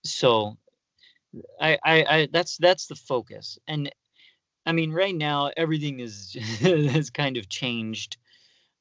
so 0.03 0.55
I, 1.59 1.77
I, 1.83 2.05
I 2.09 2.27
that's 2.31 2.57
that's 2.57 2.87
the 2.87 2.95
focus. 2.95 3.59
And 3.67 3.91
I 4.65 4.71
mean, 4.71 4.91
right 4.91 5.15
now 5.15 5.51
everything 5.55 5.99
is 5.99 6.33
has 6.61 7.09
kind 7.09 7.37
of 7.37 7.47
changed 7.49 8.17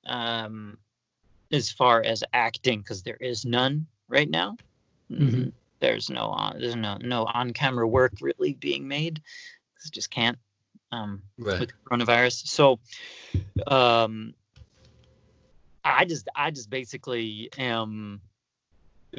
um, 0.07 0.79
as 1.53 1.71
far 1.71 2.03
as 2.03 2.25
acting 2.33 2.81
because 2.81 3.03
there 3.03 3.17
is 3.21 3.45
none 3.45 3.87
right 4.09 4.29
now. 4.29 4.57
Mhm. 5.11 5.53
There's 5.81 6.09
no 6.09 6.29
on 6.29 6.59
there's 6.61 6.77
no 6.77 6.97
no 6.97 7.25
on 7.27 7.53
camera 7.53 7.87
work 7.87 8.13
really 8.21 8.55
being 8.55 8.89
made. 8.89 9.21
'cause 9.77 9.91
just 9.91 10.11
can't 10.11 10.39
um, 10.93 11.23
Right. 11.39 11.61
with 11.61 11.73
coronavirus. 11.85 12.47
So 12.47 12.79
um, 13.67 14.35
I 15.85 16.05
just 16.07 16.29
I 16.35 16.51
just 16.51 16.71
basically 16.71 17.51
am 17.59 18.23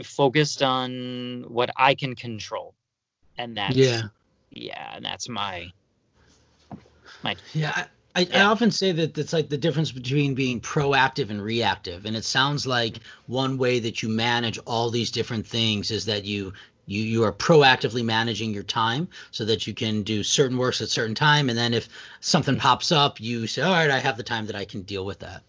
focused 0.03 0.63
on 0.63 1.43
what 1.47 1.69
I 1.75 1.93
can 1.95 2.15
control, 2.15 2.73
and 3.37 3.55
that's 3.57 3.77
Yeah. 3.77 4.03
yeah, 4.49 4.95
and 4.95 5.05
that's 5.05 5.29
my 5.29 5.71
Yeah, 7.53 7.71
I, 7.75 7.85
I, 8.15 8.27
I 8.33 8.41
often 8.41 8.71
say 8.71 8.91
that 8.93 9.17
it's 9.17 9.33
like 9.33 9.49
the 9.49 9.57
difference 9.57 9.91
between 9.91 10.35
being 10.35 10.61
proactive 10.61 11.29
and 11.29 11.41
reactive, 11.41 12.05
and 12.05 12.15
it 12.15 12.23
sounds 12.23 12.65
like 12.65 12.99
one 13.27 13.57
way 13.57 13.79
that 13.79 14.01
you 14.01 14.09
manage 14.09 14.57
all 14.65 14.89
these 14.89 15.11
different 15.11 15.45
things 15.45 15.91
is 15.91 16.05
that 16.05 16.23
you 16.25 16.53
you 16.87 17.01
you 17.03 17.23
are 17.23 17.33
proactively 17.33 18.03
managing 18.03 18.53
your 18.53 18.63
time 18.63 19.07
so 19.31 19.43
that 19.45 19.67
you 19.67 19.73
can 19.73 20.03
do 20.03 20.23
certain 20.23 20.57
works 20.57 20.81
at 20.81 20.89
certain 20.89 21.15
time, 21.15 21.49
and 21.49 21.57
then 21.57 21.73
if 21.73 21.89
something 22.21 22.55
mm-hmm. 22.55 22.61
pops 22.61 22.91
up, 22.91 23.19
you 23.19 23.47
say, 23.47 23.61
all 23.61 23.73
right, 23.73 23.91
I 23.91 23.99
have 23.99 24.17
the 24.17 24.23
time 24.23 24.45
that 24.47 24.55
I 24.55 24.65
can 24.65 24.83
deal 24.83 25.05
with 25.05 25.19
that. 25.19 25.43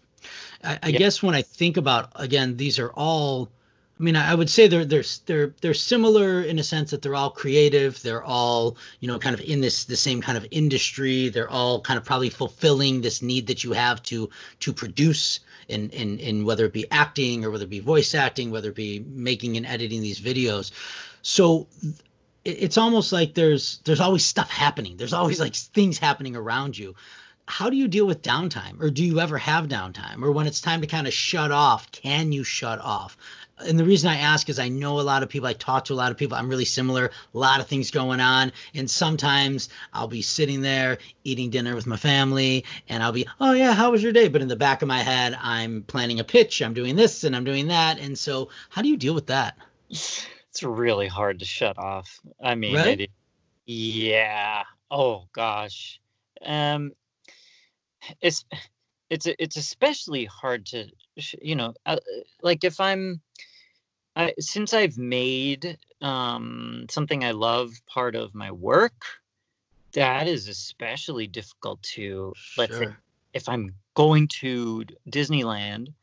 I, 0.63 0.79
I 0.83 0.91
Yeah. 0.91 0.99
guess 0.99 1.23
when 1.23 1.35
I 1.35 1.43
think 1.43 1.77
about 1.77 2.11
again, 2.15 2.57
these 2.57 2.79
are 2.79 2.91
all. 2.91 3.49
I 3.99 4.03
mean, 4.03 4.15
I 4.15 4.35
would 4.35 4.49
say 4.49 4.67
they're 4.67 4.85
they're 4.85 5.03
they're 5.25 5.53
they're 5.59 5.73
similar 5.73 6.41
in 6.41 6.59
a 6.59 6.63
sense 6.63 6.91
that 6.91 7.01
they're 7.01 7.15
all 7.15 7.31
creative. 7.31 7.99
They're 8.03 8.23
all 8.23 8.77
you 8.99 9.07
know 9.07 9.17
kind 9.17 9.33
of 9.33 9.41
in 9.41 9.59
this 9.61 9.85
the 9.85 9.95
same 9.95 10.21
kind 10.21 10.37
of 10.37 10.45
industry. 10.51 11.29
They're 11.29 11.49
all 11.49 11.81
kind 11.81 11.97
of 11.97 12.05
probably 12.05 12.29
fulfilling 12.29 13.01
this 13.01 13.21
need 13.23 13.47
that 13.47 13.63
you 13.63 13.73
have 13.73 14.03
to 14.03 14.29
to 14.59 14.73
produce 14.73 15.39
in 15.67 15.89
in 15.89 16.19
in 16.19 16.45
whether 16.45 16.65
it 16.65 16.73
be 16.73 16.85
acting 16.91 17.43
or 17.43 17.49
whether 17.49 17.63
it 17.65 17.69
be 17.71 17.79
voice 17.79 18.13
acting, 18.13 18.51
whether 18.51 18.69
it 18.69 18.75
be 18.75 18.99
making 18.99 19.57
and 19.57 19.65
editing 19.65 20.01
these 20.01 20.19
videos. 20.21 20.71
So 21.23 21.67
it- 22.45 22.57
it's 22.63 22.77
almost 22.77 23.11
like 23.11 23.33
there's 23.33 23.79
there's 23.85 23.99
always 24.01 24.25
stuff 24.25 24.49
happening. 24.49 24.97
There's 24.97 25.13
always 25.13 25.39
like 25.39 25.55
things 25.55 25.97
happening 25.97 26.35
around 26.35 26.77
you. 26.77 26.95
How 27.47 27.69
do 27.69 27.77
you 27.77 27.87
deal 27.87 28.05
with 28.05 28.21
downtime, 28.21 28.81
or 28.81 28.89
do 28.89 29.03
you 29.03 29.19
ever 29.19 29.37
have 29.37 29.67
downtime, 29.67 30.21
or 30.21 30.31
when 30.31 30.47
it's 30.47 30.61
time 30.61 30.81
to 30.81 30.87
kind 30.87 31.07
of 31.07 31.13
shut 31.13 31.51
off? 31.51 31.91
Can 31.91 32.31
you 32.31 32.43
shut 32.43 32.79
off? 32.79 33.17
And 33.59 33.79
the 33.79 33.85
reason 33.85 34.09
I 34.09 34.17
ask 34.17 34.49
is 34.49 34.59
I 34.59 34.67
know 34.67 34.99
a 34.99 35.01
lot 35.01 35.23
of 35.23 35.29
people. 35.29 35.47
I 35.47 35.53
talk 35.53 35.85
to 35.85 35.93
a 35.93 35.95
lot 35.95 36.11
of 36.11 36.17
people. 36.17 36.37
I'm 36.37 36.49
really 36.49 36.65
similar. 36.65 37.09
A 37.33 37.37
lot 37.37 37.59
of 37.59 37.67
things 37.67 37.89
going 37.89 38.19
on, 38.19 38.51
and 38.75 38.89
sometimes 38.89 39.69
I'll 39.93 40.07
be 40.07 40.21
sitting 40.21 40.61
there 40.61 40.97
eating 41.23 41.49
dinner 41.49 41.73
with 41.73 41.87
my 41.87 41.97
family, 41.97 42.65
and 42.89 43.01
I'll 43.01 43.13
be, 43.13 43.27
oh 43.39 43.53
yeah, 43.53 43.73
how 43.73 43.91
was 43.91 44.03
your 44.03 44.11
day? 44.11 44.27
But 44.27 44.41
in 44.41 44.49
the 44.49 44.55
back 44.55 44.81
of 44.81 44.87
my 44.87 44.99
head, 44.99 45.37
I'm 45.41 45.83
planning 45.83 46.19
a 46.19 46.23
pitch. 46.23 46.61
I'm 46.61 46.73
doing 46.73 46.95
this 46.95 47.23
and 47.23 47.35
I'm 47.35 47.45
doing 47.45 47.67
that. 47.67 47.97
And 47.97 48.17
so, 48.17 48.49
how 48.69 48.81
do 48.81 48.89
you 48.89 48.97
deal 48.97 49.15
with 49.15 49.27
that? 49.27 49.57
it's 49.89 50.63
really 50.63 51.07
hard 51.07 51.39
to 51.39 51.45
shut 51.45 51.77
off. 51.77 52.19
I 52.43 52.55
mean, 52.55 52.75
Right? 52.75 53.01
it, 53.01 53.11
yeah. 53.65 54.63
Oh 54.89 55.27
gosh. 55.33 55.99
Um, 56.43 56.91
it's 58.21 58.45
it's 59.09 59.25
it's 59.25 59.57
especially 59.57 60.25
hard 60.25 60.65
to 60.67 60.87
you 61.41 61.55
know 61.55 61.73
uh, 61.85 61.97
like 62.41 62.63
if 62.63 62.79
I'm 62.79 63.21
I 64.15 64.33
since 64.39 64.73
I've 64.73 64.97
made 64.97 65.77
um 66.01 66.85
something 66.89 67.23
I 67.23 67.31
love 67.31 67.71
part 67.87 68.15
of 68.15 68.35
my 68.35 68.51
work, 68.51 69.05
that 69.93 70.27
is 70.27 70.47
especially 70.47 71.27
difficult 71.27 71.81
to 71.83 72.33
let's 72.57 72.77
say 72.77 72.85
Sure. 72.85 72.97
if 73.33 73.47
I'm 73.49 73.73
going 73.93 74.27
to 74.27 74.83
Disneyland, 75.09 75.93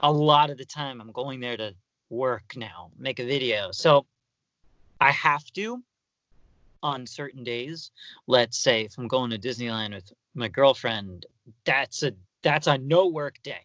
a 0.00 0.12
lot 0.12 0.50
of 0.50 0.58
the 0.58 0.64
time 0.64 1.00
I'm 1.00 1.12
going 1.12 1.40
there 1.40 1.56
to 1.56 1.74
work 2.10 2.54
now, 2.56 2.90
make 2.98 3.18
a 3.18 3.24
video. 3.24 3.70
So 3.72 4.06
I 5.00 5.12
have 5.12 5.44
to 5.54 5.82
on 6.82 7.06
certain 7.06 7.44
days. 7.44 7.90
Let's 8.26 8.58
say 8.58 8.82
if 8.82 8.98
I'm 8.98 9.08
going 9.08 9.30
to 9.30 9.38
Disneyland 9.38 9.94
with 9.94 10.12
my 10.36 10.48
girlfriend, 10.48 11.26
that's 11.64 12.02
a 12.02 12.12
that's 12.42 12.66
a 12.66 12.78
no 12.78 13.08
work 13.08 13.42
day. 13.42 13.64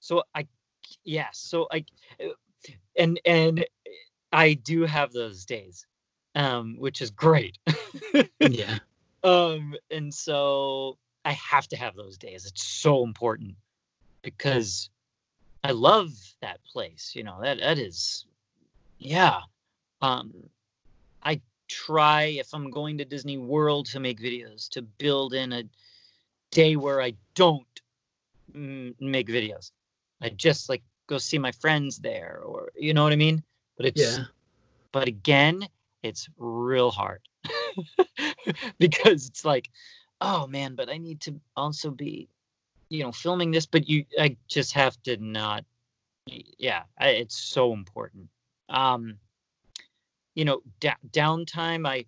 So 0.00 0.22
I 0.34 0.46
yes, 1.04 1.38
so 1.38 1.66
I 1.70 1.84
and 2.96 3.20
and 3.24 3.66
I 4.32 4.54
do 4.54 4.82
have 4.82 5.12
those 5.12 5.44
days. 5.44 5.86
Um 6.34 6.76
which 6.78 7.00
is 7.00 7.10
great. 7.10 7.58
Yeah. 8.40 8.78
Um, 9.24 9.74
and 9.90 10.14
so 10.14 10.98
I 11.24 11.32
have 11.32 11.66
to 11.68 11.76
have 11.76 11.96
those 11.96 12.16
days. 12.16 12.46
It's 12.46 12.64
so 12.64 13.02
important 13.02 13.56
because 14.22 14.88
I 15.64 15.72
love 15.72 16.12
that 16.42 16.62
place. 16.62 17.12
You 17.16 17.24
know, 17.24 17.40
that 17.42 17.58
that 17.58 17.76
is 17.78 18.24
yeah. 18.98 19.40
Um 20.00 20.32
try 21.68 22.24
if 22.24 22.52
I'm 22.52 22.70
going 22.70 22.98
to 22.98 23.04
Disney 23.04 23.38
World 23.38 23.86
to 23.86 24.00
make 24.00 24.20
videos 24.20 24.68
to 24.70 24.82
build 24.82 25.34
in 25.34 25.52
a 25.52 25.64
day 26.50 26.76
where 26.76 27.00
I 27.02 27.14
don't 27.34 27.66
mm, 28.54 28.94
make 29.00 29.28
videos. 29.28 29.72
I 30.22 30.30
just 30.30 30.68
like 30.68 30.82
go 31.06 31.18
see 31.18 31.38
my 31.38 31.52
friends 31.52 31.98
there 31.98 32.40
or 32.44 32.72
you 32.76 32.94
know 32.94 33.04
what 33.04 33.12
I 33.12 33.16
mean? 33.16 33.42
But 33.76 33.86
it's 33.86 34.18
Yeah. 34.18 34.24
but 34.92 35.08
again, 35.08 35.68
it's 36.02 36.28
real 36.38 36.90
hard 36.90 37.20
because 38.78 39.26
it's 39.26 39.44
like, 39.44 39.70
oh 40.20 40.46
man, 40.46 40.74
but 40.74 40.88
I 40.88 40.98
need 40.98 41.20
to 41.22 41.40
also 41.56 41.90
be, 41.90 42.28
you 42.88 43.02
know, 43.02 43.12
filming 43.12 43.50
this. 43.50 43.66
But 43.66 43.88
you, 43.88 44.04
I 44.18 44.36
just 44.48 44.72
have 44.72 45.00
to 45.02 45.16
not. 45.18 45.64
Yeah, 46.26 46.82
I, 46.98 47.08
it's 47.10 47.36
so 47.36 47.72
important. 47.72 48.28
Um, 48.68 49.18
you 50.36 50.44
know, 50.44 50.62
da- 50.80 51.02
downtime. 51.10 51.88
I, 51.88 52.06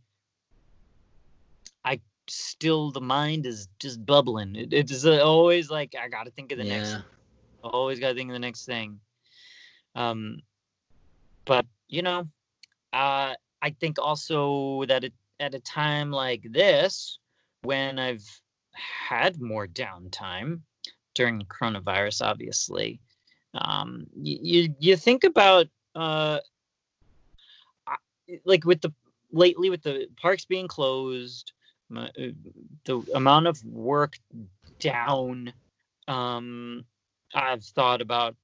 I 1.85 2.01
still 2.29 2.93
the 2.93 3.01
mind 3.01 3.47
is 3.47 3.69
just 3.81 4.05
bubbling. 4.07 4.55
It, 4.55 4.73
it's 4.73 5.05
always 5.05 5.71
like 5.71 5.95
I 6.01 6.09
got 6.09 6.25
to 6.27 6.31
think 6.31 6.53
of 6.53 6.59
the 6.59 6.64
next 6.64 6.95
Yeah. 6.95 7.03
always 7.64 7.99
got 7.99 8.11
to 8.11 8.14
think 8.14 8.31
of 8.31 8.35
the 8.35 8.38
next 8.38 8.67
thing 8.67 9.01
um 9.97 10.41
but 11.47 11.67
you 11.88 12.03
know 12.03 12.29
uh 12.93 13.35
i 13.62 13.71
think 13.81 13.99
also 13.99 14.85
that 14.87 15.05
it, 15.05 15.12
at 15.41 15.55
a 15.55 15.61
time 15.61 16.11
like 16.11 16.43
this 16.53 17.19
when 17.62 17.99
i've 17.99 18.25
had 18.73 19.41
more 19.41 19.67
downtime 19.67 20.61
during 21.14 21.41
coronavirus 21.43 22.23
obviously 22.23 23.01
um 23.55 24.07
y- 24.14 24.38
you 24.43 24.75
you 24.79 24.97
think 24.97 25.25
about 25.25 25.67
uh 25.97 26.38
like 28.45 28.64
with 28.64 28.81
the 28.81 28.93
lately 29.33 29.71
with 29.71 29.83
the 29.83 30.09
parks 30.21 30.45
being 30.45 30.69
closed 30.69 31.53
uh, 31.97 32.09
the 32.85 33.03
amount 33.14 33.47
of 33.47 33.62
work 33.64 34.19
down 34.79 35.53
um 36.07 36.85
I've 37.35 37.64
thought 37.64 38.01
about 38.01 38.37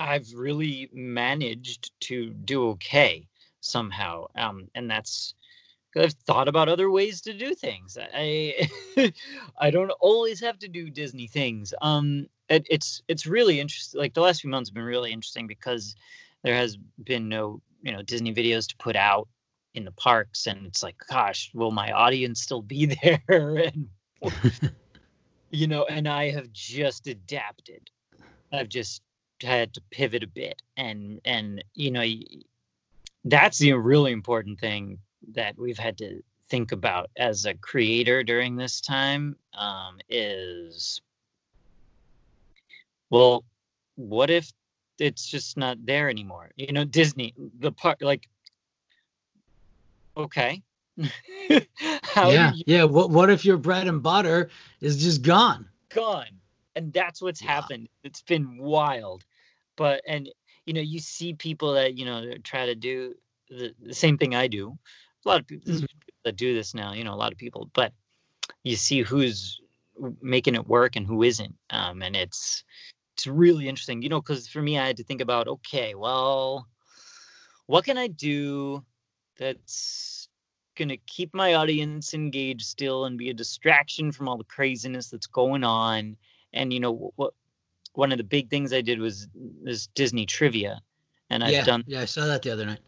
I've 0.00 0.32
really 0.34 0.88
managed 0.94 1.92
to 2.00 2.30
do 2.30 2.70
okay 2.70 3.28
somehow. 3.60 4.28
Um, 4.34 4.68
and 4.74 4.90
that's 4.90 5.34
I've 5.96 6.12
thought 6.12 6.48
about 6.48 6.68
other 6.68 6.90
ways 6.90 7.20
to 7.22 7.34
do 7.34 7.54
things. 7.54 7.98
I 8.00 8.68
I 9.58 9.70
don't 9.70 9.90
always 10.00 10.40
have 10.40 10.58
to 10.60 10.68
do 10.68 10.88
Disney 10.88 11.26
things. 11.26 11.74
Um, 11.82 12.28
it, 12.48 12.66
it's 12.70 13.02
it's 13.08 13.26
really 13.26 13.60
interesting. 13.60 14.00
Like 14.00 14.14
the 14.14 14.22
last 14.22 14.40
few 14.40 14.50
months 14.50 14.70
have 14.70 14.74
been 14.74 14.84
really 14.84 15.12
interesting 15.12 15.46
because 15.46 15.96
there 16.42 16.54
has 16.54 16.78
been 17.04 17.28
no 17.28 17.60
you 17.82 17.92
know 17.92 18.02
Disney 18.02 18.34
videos 18.34 18.68
to 18.68 18.76
put 18.76 18.96
out 18.96 19.28
in 19.74 19.84
the 19.84 19.92
parks, 19.92 20.46
and 20.46 20.66
it's 20.66 20.82
like, 20.82 20.96
gosh, 21.08 21.50
will 21.54 21.70
my 21.70 21.92
audience 21.92 22.40
still 22.40 22.62
be 22.62 22.86
there? 23.02 23.22
and 23.28 23.88
you 25.50 25.66
know, 25.66 25.84
and 25.84 26.08
I 26.08 26.30
have 26.30 26.52
just 26.52 27.06
adapted. 27.06 27.90
I've 28.52 28.68
just 28.68 29.02
had 29.42 29.74
to 29.74 29.82
pivot 29.90 30.22
a 30.22 30.28
bit, 30.28 30.62
and 30.76 31.20
and 31.24 31.64
you 31.74 31.90
know, 31.90 32.04
that's 33.24 33.58
the 33.58 33.72
really 33.72 34.12
important 34.12 34.60
thing 34.60 34.98
that 35.32 35.58
we've 35.58 35.78
had 35.78 35.98
to 35.98 36.22
think 36.48 36.72
about 36.72 37.10
as 37.16 37.46
a 37.46 37.54
creator 37.54 38.24
during 38.24 38.56
this 38.56 38.80
time 38.80 39.36
um, 39.54 39.98
is, 40.08 41.00
well, 43.08 43.44
what 43.94 44.30
if 44.30 44.50
it's 45.00 45.26
just 45.26 45.56
not 45.56 45.84
there 45.84 46.08
anymore? 46.10 46.50
You 46.56 46.72
know, 46.72 46.84
Disney, 46.84 47.34
the 47.58 47.72
part, 47.72 48.02
like, 48.02 48.28
okay. 50.16 50.62
Yeah. 52.22 52.52
you 52.52 52.64
Yeah. 52.66 52.84
What 52.84 53.10
What 53.10 53.30
if 53.30 53.44
your 53.44 53.56
bread 53.56 53.86
and 53.88 54.02
butter 54.02 54.50
is 54.80 55.02
just 55.02 55.22
gone? 55.22 55.68
gone 55.94 56.26
and 56.76 56.92
that's 56.92 57.20
what's 57.20 57.42
Wow. 57.42 57.48
happened 57.48 57.88
it's 58.04 58.22
been 58.22 58.56
wild 58.58 59.24
but 59.76 60.02
and 60.06 60.28
you 60.66 60.72
know 60.72 60.80
you 60.80 61.00
see 61.00 61.34
people 61.34 61.72
that 61.74 61.96
you 61.96 62.04
know 62.04 62.34
try 62.44 62.66
to 62.66 62.74
do 62.74 63.14
the, 63.48 63.74
the 63.82 63.94
same 63.94 64.16
thing 64.18 64.34
I 64.34 64.46
do. 64.46 64.78
A 65.24 65.28
lot 65.28 65.40
of 65.40 65.46
people 65.46 65.70
Mhm. 65.72 65.86
that 66.24 66.36
do 66.36 66.54
this 66.54 66.74
now, 66.74 66.92
you 66.92 67.04
know, 67.04 67.14
a 67.14 67.16
lot 67.16 67.32
of 67.32 67.38
people, 67.38 67.70
but 67.74 67.92
you 68.62 68.76
see 68.76 69.02
who's 69.02 69.60
making 70.22 70.54
it 70.54 70.66
work 70.68 70.96
and 70.96 71.06
who 71.06 71.22
isn't. 71.22 71.54
Um, 71.70 72.02
and 72.02 72.16
it's 72.16 72.64
it's 73.20 73.26
really 73.26 73.68
interesting, 73.68 74.00
you 74.00 74.08
know, 74.08 74.22
because 74.22 74.48
for 74.48 74.62
me, 74.62 74.78
I 74.78 74.86
had 74.86 74.96
to 74.96 75.04
think 75.04 75.20
about, 75.20 75.46
okay, 75.46 75.94
well, 75.94 76.66
what 77.66 77.84
can 77.84 77.98
I 77.98 78.06
do 78.06 78.82
that's 79.36 80.28
gonna 80.74 80.96
keep 81.06 81.34
my 81.34 81.52
audience 81.52 82.14
engaged 82.14 82.64
still 82.64 83.04
and 83.04 83.18
be 83.18 83.28
a 83.28 83.34
distraction 83.34 84.10
from 84.10 84.26
all 84.26 84.38
the 84.38 84.44
craziness 84.44 85.10
that's 85.10 85.26
going 85.26 85.64
on. 85.64 86.16
And 86.54 86.72
you 86.72 86.80
know 86.80 87.12
what? 87.16 87.34
One 87.92 88.10
of 88.10 88.16
the 88.16 88.24
big 88.24 88.48
things 88.48 88.72
I 88.72 88.80
did 88.80 89.00
was 89.00 89.28
this 89.34 89.88
Disney 89.88 90.24
trivia, 90.24 90.80
and 91.28 91.44
I've 91.44 91.52
yeah, 91.52 91.64
done 91.64 91.84
yeah, 91.86 92.00
I 92.00 92.06
saw 92.06 92.26
that 92.26 92.40
the 92.40 92.50
other 92.50 92.64
night. 92.64 92.80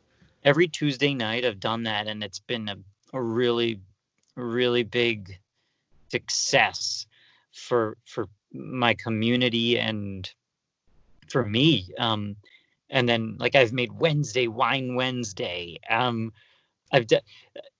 every 0.44 0.66
Tuesday 0.66 1.12
night. 1.12 1.44
I've 1.44 1.60
done 1.60 1.82
that, 1.82 2.06
and 2.06 2.24
it's 2.24 2.38
been 2.38 2.70
a, 2.70 2.76
a 3.12 3.20
really, 3.20 3.80
really 4.34 4.82
big 4.82 5.38
success 6.08 7.06
for 7.52 7.98
for 8.06 8.28
my 8.52 8.94
community 8.94 9.78
and 9.78 10.30
for 11.28 11.44
me. 11.44 11.92
Um, 11.98 12.36
and 12.90 13.08
then 13.08 13.36
like 13.38 13.54
I've 13.54 13.72
made 13.72 13.92
Wednesday 13.92 14.46
Wine 14.48 14.94
Wednesday. 14.94 15.78
Um, 15.88 16.32
I've 16.92 17.06
done 17.06 17.22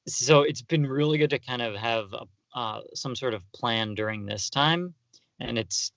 so 0.06 0.42
it's 0.42 0.62
been 0.62 0.86
really 0.86 1.18
good 1.18 1.30
to 1.30 1.38
kind 1.38 1.62
of 1.62 1.76
have 1.76 2.12
a, 2.12 2.24
uh, 2.54 2.80
some 2.94 3.14
sort 3.14 3.34
of 3.34 3.50
plan 3.52 3.94
during 3.94 4.26
this 4.26 4.50
time, 4.50 4.94
and 5.38 5.58
it's 5.58 5.92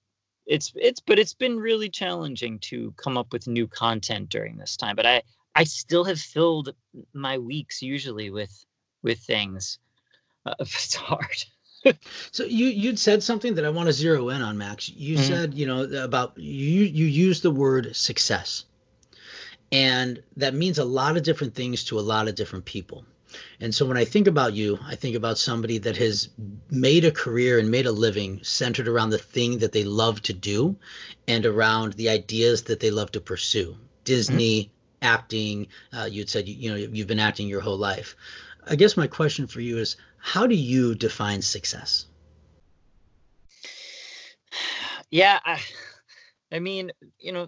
it's 0.46 0.72
it's 0.76 1.00
but 1.00 1.18
it's 1.18 1.34
been 1.34 1.58
really 1.58 1.90
challenging 1.90 2.60
to 2.60 2.92
come 2.98 3.18
up 3.18 3.34
with 3.34 3.48
new 3.48 3.68
content 3.68 4.30
during 4.30 4.58
this 4.58 4.78
time. 4.78 4.96
But 4.96 5.06
I 5.06 5.22
I 5.56 5.64
still 5.64 6.04
have 6.04 6.20
filled 6.20 6.74
my 7.14 7.38
weeks 7.38 7.82
usually 7.82 8.30
with 8.30 8.66
with 9.02 9.20
things. 9.20 9.80
Uh, 10.46 10.56
it's 10.60 10.96
hard. 10.96 11.46
So 12.32 12.44
you 12.44 12.68
you'd 12.68 13.00
said 13.00 13.24
something 13.24 13.56
that 13.56 13.66
I 13.66 13.70
want 13.70 13.88
to 13.88 13.94
zero 13.94 14.30
in 14.30 14.42
on, 14.42 14.58
Max. 14.58 14.90
You 14.90 15.18
Mhm. 15.18 15.28
said 15.28 15.54
you 15.54 15.66
know 15.66 15.84
about 16.04 16.34
you 16.38 16.84
you 16.84 17.06
use 17.06 17.42
the 17.42 17.52
word 17.52 17.96
success, 17.96 18.66
and 19.72 20.22
that 20.38 20.54
means 20.54 20.78
a 20.80 20.86
lot 20.86 21.18
of 21.18 21.24
different 21.24 21.56
things 21.56 21.84
to 21.86 22.00
a 22.00 22.02
lot 22.02 22.28
of 22.28 22.36
different 22.36 22.66
people. 22.66 23.06
And 23.60 23.76
so 23.76 23.86
when 23.86 23.98
I 23.98 24.06
think 24.06 24.28
about 24.28 24.54
you, 24.54 24.80
I 24.86 24.96
think 24.96 25.16
about 25.16 25.38
somebody 25.38 25.78
that 25.80 25.98
has 25.98 26.30
made 26.70 27.04
a 27.04 27.12
career 27.12 27.60
and 27.60 27.70
made 27.70 27.86
a 27.86 27.92
living 27.92 28.40
centered 28.44 28.88
around 28.88 29.10
the 29.10 29.18
thing 29.18 29.58
that 29.60 29.74
they 29.74 29.84
love 29.84 30.22
to 30.24 30.34
do, 30.34 30.78
and 31.28 31.46
around 31.46 31.94
the 31.94 32.10
ideas 32.10 32.64
that 32.64 32.80
they 32.80 32.92
love 32.92 33.12
to 33.12 33.22
pursue. 33.22 33.76
Disney, 34.06 34.72
acting. 35.02 35.68
Uh, 35.92 36.08
you'd 36.10 36.30
said 36.30 36.48
you, 36.48 36.56
you 36.56 36.70
know 36.70 36.76
you've 36.78 37.08
been 37.08 37.20
acting 37.20 37.48
your 37.48 37.62
whole 37.62 37.78
life. 37.78 38.16
I 38.68 38.76
guess 38.76 38.98
my 38.98 39.08
question 39.08 39.48
for 39.48 39.62
you 39.62 39.78
is, 39.78 39.96
how 40.18 40.48
do 40.48 40.56
you 40.56 40.96
define 40.96 41.42
success? 41.42 42.08
yeah 45.12 45.40
I, 45.46 45.62
I 46.52 46.60
mean 46.60 46.92
you 47.20 47.32
know 47.32 47.48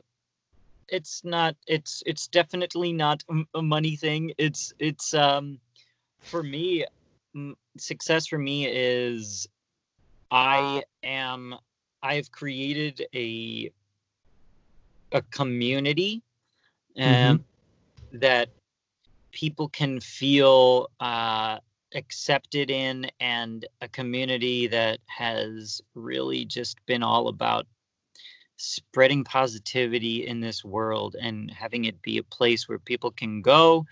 it's 0.88 1.24
not 1.24 1.56
it's 1.68 2.04
it's 2.06 2.28
definitely 2.28 2.94
not 2.94 3.24
a- 3.54 3.62
money 3.62 3.96
thing 3.96 4.32
it's 4.38 4.74
it's 4.80 5.14
um 5.14 5.60
for 6.22 6.44
me 6.44 6.86
success 7.78 8.28
for 8.28 8.38
me 8.38 8.68
is 8.68 9.48
i 10.32 10.84
am 11.04 11.56
i've 12.02 12.32
created 12.32 13.06
a 13.14 13.72
a 15.12 15.22
community 15.24 16.22
um, 17.00 17.46
that 18.14 18.50
people 19.32 19.70
can 19.70 20.00
feel 20.00 20.90
uh 21.00 21.58
accepted 21.96 22.70
in 22.70 23.10
and 23.20 23.66
a 23.82 23.88
community 23.88 24.68
that 24.68 25.00
has 25.06 25.82
really 25.96 26.44
just 26.44 26.78
been 26.86 27.02
all 27.02 27.30
about 27.30 27.66
spreading 28.58 29.24
positivity 29.24 30.28
in 30.28 30.42
this 30.42 30.66
world 30.66 31.16
and 31.20 31.50
having 31.52 31.86
it 31.86 32.02
be 32.02 32.18
a 32.18 32.24
place 32.24 32.68
where 32.68 32.80
people 32.80 33.12
can 33.12 33.42
go 33.42 33.86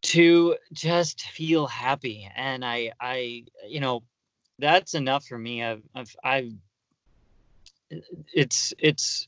to 0.00 0.56
just 0.72 1.22
feel 1.22 1.66
happy. 1.66 2.28
And 2.34 2.64
i 2.64 2.92
i 3.00 3.44
you 3.66 3.80
know 3.80 4.02
that's 4.58 4.94
enough 4.94 5.24
for 5.24 5.38
me. 5.38 5.62
I've 5.62 5.82
i've, 5.94 6.16
I've 6.24 6.52
it's 8.32 8.72
it's 8.78 9.27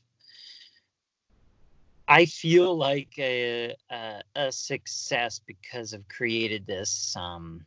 I 2.11 2.25
feel 2.25 2.77
like 2.77 3.13
a, 3.19 3.73
a 3.89 4.21
a 4.35 4.51
success 4.51 5.39
because 5.47 5.93
I've 5.93 6.09
created 6.09 6.67
this 6.67 7.15
um, 7.15 7.65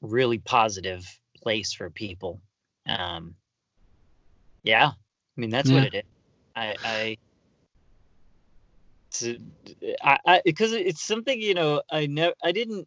really 0.00 0.38
positive 0.38 1.04
place 1.42 1.72
for 1.72 1.90
people. 1.90 2.40
Um, 2.86 3.34
yeah, 4.62 4.86
I 4.86 5.40
mean 5.40 5.50
that's 5.50 5.68
Yeah. 5.68 5.74
what 5.74 5.84
it 5.84 5.94
is. 5.94 6.02
I 6.54 6.76
I 6.84 7.16
it's, 9.10 9.24
I, 10.04 10.42
because 10.44 10.72
it's 10.72 11.02
something 11.02 11.40
you 11.40 11.54
know 11.54 11.82
I 11.90 12.06
never 12.06 12.34
I 12.44 12.52
didn't 12.52 12.86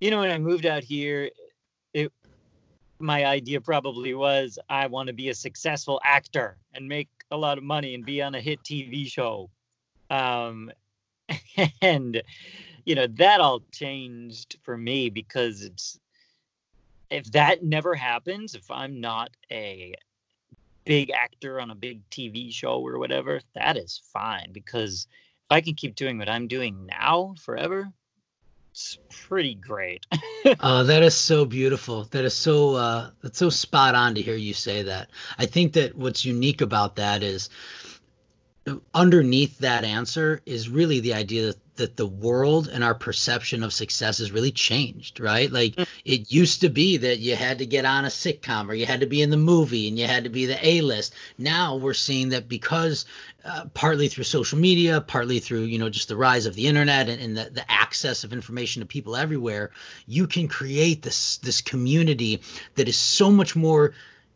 you 0.00 0.10
know 0.10 0.20
when 0.20 0.30
I 0.30 0.38
moved 0.38 0.64
out 0.64 0.84
here 0.84 1.30
my 2.98 3.24
idea 3.24 3.60
probably 3.60 4.14
was 4.14 4.58
I 4.68 4.86
want 4.86 5.08
to 5.08 5.12
be 5.12 5.28
a 5.28 5.34
successful 5.34 6.00
actor 6.04 6.56
and 6.74 6.88
make 6.88 7.08
a 7.30 7.36
lot 7.36 7.58
of 7.58 7.64
money 7.64 7.94
and 7.94 8.04
be 8.04 8.22
on 8.22 8.34
a 8.34 8.40
hit 8.40 8.62
TV 8.62 9.10
show. 9.10 9.50
Um, 10.10 10.70
and 11.82 12.22
you 12.84 12.94
know 12.94 13.06
that 13.06 13.40
all 13.40 13.62
changed 13.72 14.58
for 14.62 14.76
me 14.76 15.10
because 15.10 15.62
it's 15.62 15.98
if 17.10 17.30
that 17.32 17.62
never 17.62 17.94
happens, 17.94 18.54
if 18.54 18.70
I'm 18.70 19.00
not 19.00 19.30
a 19.50 19.94
big 20.84 21.10
actor 21.10 21.60
on 21.60 21.70
a 21.70 21.74
big 21.74 22.00
TV 22.10 22.52
show 22.52 22.80
or 22.80 22.98
whatever, 22.98 23.40
that 23.54 23.76
is 23.76 24.00
fine 24.12 24.52
because 24.52 25.06
if 25.10 25.52
I 25.54 25.60
can 25.60 25.74
keep 25.74 25.94
doing 25.94 26.18
what 26.18 26.28
I'm 26.28 26.48
doing 26.48 26.86
now 26.86 27.34
forever, 27.40 27.92
it's 28.78 28.98
pretty 29.26 29.56
great. 29.56 30.06
Oh, 30.60 30.84
that 30.84 31.02
is 31.02 31.16
so 31.16 31.44
beautiful. 31.44 32.04
That 32.12 32.24
is 32.24 32.34
so 32.34 32.76
uh 32.76 33.10
that's 33.22 33.38
so 33.38 33.50
spot 33.50 33.96
on 33.96 34.14
to 34.14 34.22
hear 34.22 34.36
you 34.36 34.54
say 34.54 34.82
that. 34.84 35.10
I 35.36 35.46
think 35.46 35.72
that 35.72 35.96
what's 35.96 36.24
unique 36.24 36.60
about 36.60 36.94
that 36.96 37.24
is 37.24 37.50
underneath 38.94 39.58
that 39.58 39.84
answer 39.84 40.40
is 40.46 40.68
really 40.68 41.00
the 41.00 41.14
idea 41.14 41.46
that, 41.46 41.76
that 41.76 41.96
the 41.96 42.06
world 42.06 42.68
and 42.72 42.82
our 42.82 42.94
perception 42.94 43.62
of 43.62 43.72
success 43.72 44.18
has 44.18 44.32
really 44.32 44.50
changed, 44.50 45.20
right? 45.20 45.50
Like 45.52 45.76
Mm. 45.76 45.86
it 46.04 46.32
used 46.32 46.60
to 46.62 46.68
be 46.68 46.96
that 46.96 47.18
you 47.20 47.36
had 47.36 47.58
to 47.58 47.66
get 47.66 47.84
on 47.84 48.04
a 48.04 48.08
sitcom 48.08 48.68
or 48.68 48.74
you 48.74 48.86
had 48.86 49.00
to 49.00 49.06
be 49.06 49.22
in 49.22 49.30
the 49.30 49.36
movie 49.36 49.86
and 49.88 49.98
you 49.98 50.06
had 50.06 50.24
to 50.24 50.30
be 50.30 50.46
the 50.46 50.58
A-list. 50.66 51.14
Now 51.36 51.76
we're 51.76 51.94
seeing 51.94 52.30
that 52.30 52.48
because 52.48 53.04
uh, 53.44 53.66
partly 53.74 54.08
through 54.08 54.24
social 54.24 54.58
media, 54.58 55.00
partly 55.00 55.38
through, 55.38 55.62
you 55.62 55.78
know, 55.78 55.88
just 55.88 56.08
the 56.08 56.16
rise 56.16 56.46
of 56.46 56.54
the 56.54 56.66
internet 56.66 57.08
and, 57.08 57.20
and 57.22 57.36
the, 57.36 57.50
the 57.50 57.70
access 57.70 58.24
of 58.24 58.32
information 58.32 58.80
to 58.80 58.86
people 58.86 59.14
everywhere, 59.16 59.70
you 60.06 60.26
can 60.26 60.48
create 60.48 61.02
this 61.02 61.38
this 61.38 61.60
community 61.60 62.42
that 62.74 62.88
is 62.88 62.96
so 62.96 63.30
much 63.30 63.54
more 63.54 63.94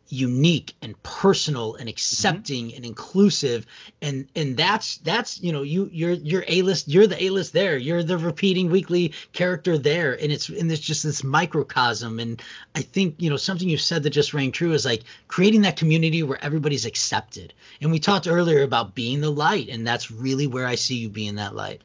unique 0.09 0.73
and 0.81 1.01
personal 1.03 1.75
and 1.75 1.83
mm-hmm. 1.83 1.89
accepting 1.89 2.73
and 2.75 2.85
inclusive. 2.85 3.65
And 4.01 4.27
and 4.35 4.57
that's 4.57 4.97
that's 4.97 5.41
you 5.41 5.51
know 5.51 5.61
you 5.63 5.89
you're 5.91 6.13
you're 6.13 6.45
a-list 6.47 6.87
you're 6.87 7.07
the 7.07 7.21
a-list 7.23 7.53
there. 7.53 7.77
You're 7.77 8.03
the 8.03 8.17
repeating 8.17 8.69
weekly 8.69 9.13
character 9.33 9.77
there. 9.77 10.13
And 10.13 10.31
it's 10.31 10.49
and 10.49 10.71
it's 10.71 10.81
just 10.81 11.03
this 11.03 11.23
microcosm. 11.23 12.19
And 12.19 12.41
i 12.75 12.81
think 12.81 13.15
you 13.19 13.29
know 13.29 13.37
something 13.37 13.69
you 13.69 13.77
said 13.77 14.03
that 14.03 14.11
just 14.11 14.33
rang 14.33 14.51
true 14.51 14.73
is 14.73 14.85
like 14.85 15.03
creating 15.27 15.61
that 15.61 15.77
community 15.77 16.23
where 16.23 16.43
everybody's 16.43 16.85
accepted. 16.85 17.53
And 17.81 17.91
we 17.91 17.99
talked 17.99 18.27
earlier 18.27 18.63
about 18.63 18.95
being 18.95 19.21
the 19.21 19.31
light 19.31 19.69
and 19.69 19.85
that's 19.85 20.11
really 20.11 20.47
where 20.47 20.67
i 20.67 20.75
see 20.75 20.95
you 20.95 21.09
being 21.09 21.35
that 21.35 21.55
light. 21.55 21.81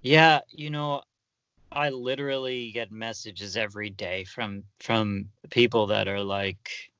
Yeah, 0.00 0.40
you 0.50 0.70
know, 0.70 1.02
I 1.70 1.90
literally 1.90 2.70
get 2.72 2.90
messages 2.90 3.56
every 3.56 3.90
day 3.90 4.24
from 4.24 4.64
from 4.80 5.30
people 5.50 5.88
that 5.88 6.08
are 6.08 6.22
like 6.22 6.90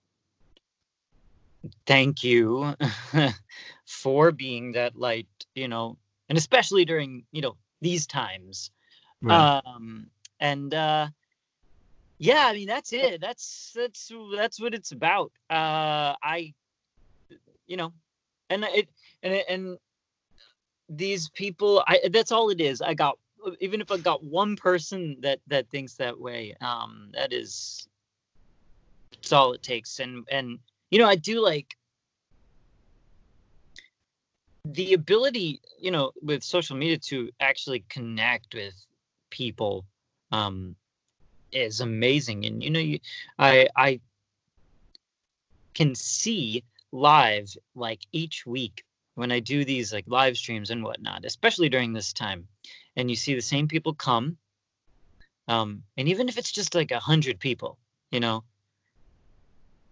thank 1.86 2.22
you 2.24 2.74
for 3.86 4.32
being 4.32 4.72
that 4.72 4.96
light, 4.96 5.28
you 5.54 5.68
know, 5.68 5.96
and 6.28 6.38
especially 6.38 6.84
during, 6.84 7.24
you 7.32 7.42
know, 7.42 7.56
these 7.80 8.06
times. 8.06 8.70
Um 9.30 10.10
and 10.40 10.72
uh 10.74 11.08
yeah, 12.18 12.46
I 12.46 12.52
mean 12.52 12.68
that's 12.68 12.92
it. 12.92 13.20
That's 13.20 13.72
that's 13.74 14.12
that's 14.36 14.60
what 14.60 14.74
it's 14.74 14.92
about. 14.92 15.32
Uh 15.50 16.14
I 16.22 16.54
you 17.66 17.76
know, 17.76 17.92
and 18.50 18.64
it 18.64 18.88
and 19.22 19.34
it, 19.34 19.46
and 19.48 19.78
these 20.88 21.28
people 21.30 21.82
I 21.86 22.00
that's 22.10 22.32
all 22.32 22.50
it 22.50 22.60
is. 22.60 22.80
I 22.80 22.94
got 22.94 23.18
even 23.60 23.80
if 23.80 23.90
I 23.90 23.98
got 23.98 24.24
one 24.24 24.56
person 24.56 25.16
that 25.20 25.40
that 25.48 25.68
thinks 25.70 25.94
that 25.94 26.18
way, 26.18 26.56
um 26.60 27.10
that 27.14 27.32
is 27.32 27.88
it's 29.12 29.32
all 29.32 29.52
it 29.52 29.62
takes 29.62 30.00
and 30.00 30.26
and 30.30 30.58
you 30.90 30.98
know, 30.98 31.06
I 31.06 31.16
do 31.16 31.40
like 31.40 31.76
the 34.64 34.94
ability, 34.94 35.60
you 35.80 35.90
know, 35.90 36.12
with 36.22 36.42
social 36.42 36.76
media 36.76 36.98
to 36.98 37.30
actually 37.40 37.84
connect 37.88 38.54
with 38.54 38.74
people 39.30 39.84
um, 40.32 40.76
is 41.52 41.80
amazing. 41.80 42.44
And 42.44 42.62
you 42.62 42.70
know, 42.70 42.80
you, 42.80 43.00
I 43.38 43.68
I 43.76 44.00
can 45.74 45.94
see 45.94 46.64
live 46.92 47.54
like 47.74 48.00
each 48.12 48.46
week 48.46 48.84
when 49.14 49.32
I 49.32 49.40
do 49.40 49.64
these 49.64 49.92
like 49.92 50.04
live 50.06 50.36
streams 50.36 50.70
and 50.70 50.82
whatnot, 50.82 51.24
especially 51.24 51.68
during 51.68 51.92
this 51.92 52.12
time, 52.12 52.46
and 52.96 53.10
you 53.10 53.16
see 53.16 53.34
the 53.34 53.40
same 53.40 53.68
people 53.68 53.94
come, 53.94 54.36
um, 55.48 55.82
and 55.96 56.08
even 56.08 56.28
if 56.28 56.38
it's 56.38 56.52
just 56.52 56.74
like 56.74 56.90
a 56.90 57.00
hundred 57.00 57.40
people, 57.40 57.78
you 58.10 58.20
know, 58.20 58.44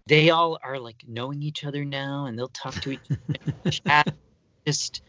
they 0.07 0.31
all 0.31 0.59
are 0.63 0.79
like 0.79 1.03
knowing 1.07 1.43
each 1.43 1.65
other 1.65 1.85
now, 1.85 2.27
and 2.27 2.39
they'll 2.39 2.49
talk 2.49 2.75
to 2.75 2.93
each 2.93 3.01
other, 3.11 3.71
chat, 3.71 4.15
just, 4.67 5.03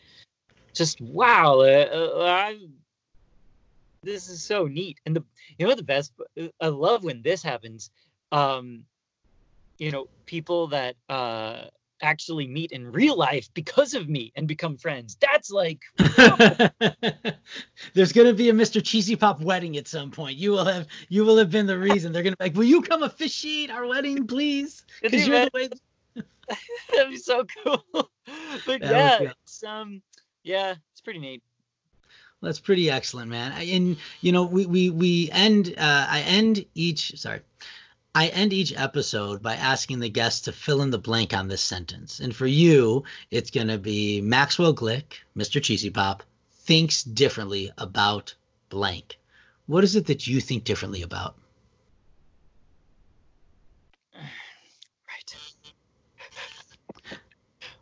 just 0.74 1.00
wow, 1.02 1.60
uh, 1.62 1.64
uh, 1.64 2.54
this 4.04 4.30
is 4.30 4.44
so 4.44 4.66
neat. 4.66 5.00
And 5.06 5.16
the 5.16 5.24
you 5.58 5.68
know 5.68 5.76
the 5.76 5.84
best, 5.84 6.14
I 6.62 6.68
love 6.68 7.04
when 7.04 7.22
this 7.22 7.44
happens. 7.44 7.92
Um, 8.32 8.86
you 9.78 9.92
know, 9.92 10.08
people 10.26 10.68
that 10.68 10.96
uh 11.10 11.66
actually 12.02 12.48
meet 12.48 12.72
in 12.72 12.92
real 12.92 13.16
life 13.18 13.50
because 13.54 13.94
of 13.94 14.08
me 14.08 14.32
and 14.36 14.48
become 14.48 14.78
friends. 14.78 15.18
That's 15.20 15.52
like 15.52 15.82
there's 17.94 18.12
gonna 18.14 18.34
be 18.34 18.50
a 18.50 18.54
Mr. 18.54 18.84
Cheesy 18.84 19.16
Pop 19.16 19.42
wedding 19.42 19.78
at 19.78 19.88
some 19.88 20.12
point. 20.12 20.38
You 20.38 20.52
will 20.52 20.66
have 20.66 20.88
you 21.10 21.26
will 21.26 21.38
have 21.38 21.52
been 21.52 21.66
the 21.68 21.78
reason. 21.78 22.12
They're 22.12 22.24
gonna 22.24 22.38
be 22.38 22.46
like, 22.46 22.56
Will 22.56 22.64
you 22.64 22.82
come 22.82 23.04
officiate 23.04 23.72
our 23.72 23.86
wedding, 23.86 24.28
please? 24.28 24.84
Because 25.02 25.28
you're 25.28 25.46
the 25.46 25.52
way 25.54 25.70
That'd 26.94 27.12
be 27.12 27.18
so 27.18 27.46
cool. 27.64 27.84
But 27.94 28.82
that 28.82 29.22
yeah, 29.22 29.32
it's 29.44 29.64
um 29.64 30.02
yeah, 30.44 30.76
it's 30.92 31.02
pretty 31.02 31.20
neat. 31.20 31.44
That's 32.42 32.60
pretty 32.60 32.90
excellent, 32.90 33.30
man. 33.30 33.52
And 33.54 33.98
you 34.22 34.32
know, 34.32 34.44
we 34.44 34.66
we 34.66 34.90
we 34.90 35.30
end 35.32 35.74
uh 35.78 36.08
I 36.10 36.22
end 36.22 36.66
each 36.76 37.20
sorry. 37.20 37.42
I 38.18 38.30
end 38.30 38.52
each 38.52 38.74
episode 38.76 39.44
by 39.44 39.54
asking 39.54 40.00
the 40.00 40.10
guests 40.10 40.42
to 40.46 40.52
fill 40.52 40.82
in 40.82 40.90
the 40.90 40.98
blank 40.98 41.36
on 41.36 41.50
this 41.50 41.62
sentence. 41.62 42.20
And 42.20 42.36
for 42.36 42.48
you, 42.48 43.04
it's 43.30 43.52
going 43.52 43.68
to 43.68 43.78
be 43.78 44.22
Maxwell 44.22 44.74
Glick, 44.74 45.20
Mr. 45.38 45.62
Cheezy 45.62 45.94
Pop, 45.94 46.24
thinks 46.52 47.04
differently 47.04 47.72
about 47.78 48.34
blank. 48.70 49.20
What 49.68 49.84
is 49.84 49.96
it 49.96 50.08
that 50.08 50.26
you 50.26 50.42
think 50.42 50.64
differently 50.64 51.04
about? 51.04 51.36
Right. 54.18 55.36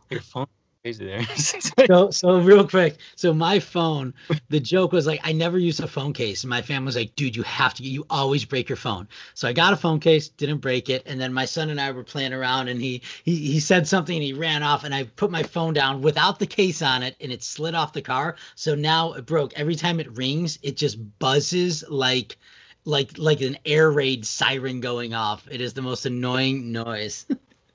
Your 0.10 0.19
phone 0.19 0.48
crazy 0.86 1.06
there. 1.06 1.26
so 1.88 2.12
so 2.12 2.39
real 2.39 2.67
quick. 2.67 2.98
So 3.15 3.34
my 3.34 3.60
phone, 3.60 4.13
the 4.50 4.60
joke 4.60 4.91
was 4.91 5.08
like 5.08 5.19
I 5.24 5.32
never 5.32 5.58
use 5.58 5.80
a 5.80 5.88
phone 5.88 6.13
case. 6.13 6.43
And 6.43 6.50
my 6.50 6.62
family 6.62 6.86
was 6.86 6.95
like, 6.95 7.15
dude, 7.15 7.36
you 7.36 7.41
have 7.41 7.74
to 7.76 7.84
you 7.84 8.06
always 8.08 8.45
break 8.45 8.69
your 8.69 8.76
phone. 8.76 9.08
So 9.34 9.48
I 9.48 9.54
got 9.54 9.74
a 9.74 9.78
phone 9.78 10.00
case, 10.00 10.30
didn't 10.30 10.60
break 10.60 10.89
it. 10.89 11.02
And 11.08 11.19
then 11.19 11.34
my 11.34 11.45
son 11.45 11.71
and 11.71 11.82
I 11.82 11.91
were 11.91 12.04
playing 12.04 12.34
around 12.34 12.67
and 12.67 12.80
he 12.80 13.02
he 13.24 13.36
he 13.36 13.60
said 13.60 13.88
something 13.88 14.15
and 14.15 14.24
he 14.24 14.34
ran 14.34 14.62
off 14.62 14.84
and 14.84 14.93
I 14.93 15.06
put 15.06 15.32
my 15.32 15.41
phone 15.41 15.74
down 15.74 16.02
without 16.02 16.38
the 16.38 16.45
case 16.45 16.84
on 16.84 17.02
it 17.02 17.15
and 17.19 17.32
it 17.32 17.41
slid 17.41 17.74
off 17.74 17.93
the 17.93 18.04
car. 18.04 18.36
So 18.54 18.76
now 18.76 19.13
it 19.13 19.26
broke. 19.26 19.54
Every 19.56 19.76
time 19.76 20.00
it 20.00 20.15
rings, 20.15 20.60
it 20.62 20.78
just 20.78 20.98
buzzes 21.17 21.84
like 21.89 22.38
like 22.84 23.17
like 23.17 23.41
an 23.41 23.58
air 23.65 23.89
raid 23.89 24.24
siren 24.24 24.82
going 24.82 25.15
off. 25.15 25.48
It 25.50 25.62
is 25.62 25.74
the 25.74 25.82
most 25.82 26.06
annoying 26.06 26.71
noise. 26.71 27.26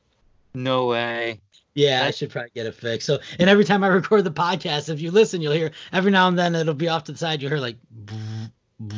no 0.55 0.87
way. 0.87 1.41
Yeah, 1.75 2.05
I 2.05 2.11
should 2.11 2.31
probably 2.31 2.51
get 2.55 2.67
it 2.67 2.75
fixed. 2.75 3.07
So, 3.07 3.21
and 3.39 3.49
every 3.49 3.65
time 3.65 3.85
I 3.85 3.89
record 3.89 4.25
the 4.25 4.33
podcast, 4.33 4.89
if 4.89 5.01
you 5.01 5.11
listen, 5.11 5.41
you'll 5.41 5.53
hear 5.53 5.71
every 5.93 6.11
now 6.11 6.27
and 6.29 6.39
then 6.39 6.55
it'll 6.55 6.75
be 6.75 6.89
off 6.89 7.05
to 7.05 7.13
the 7.13 7.19
side. 7.19 7.41
You'll 7.41 7.51
hear 7.51 7.61
like, 7.61 7.77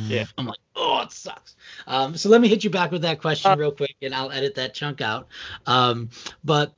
yeah. 0.07 0.25
I'm 0.37 0.47
like, 0.47 0.59
oh, 0.75 1.01
it 1.01 1.11
sucks. 1.11 1.55
Um, 1.85 2.17
so 2.17 2.29
let 2.29 2.41
me 2.41 2.47
hit 2.47 2.63
you 2.63 2.69
back 2.69 2.91
with 2.91 3.03
that 3.03 3.21
question 3.21 3.51
uh, 3.51 3.55
real 3.57 3.71
quick, 3.71 3.95
and 4.01 4.13
I'll 4.13 4.31
edit 4.31 4.55
that 4.55 4.73
chunk 4.73 5.01
out. 5.01 5.27
Um, 5.67 6.09
but 6.43 6.73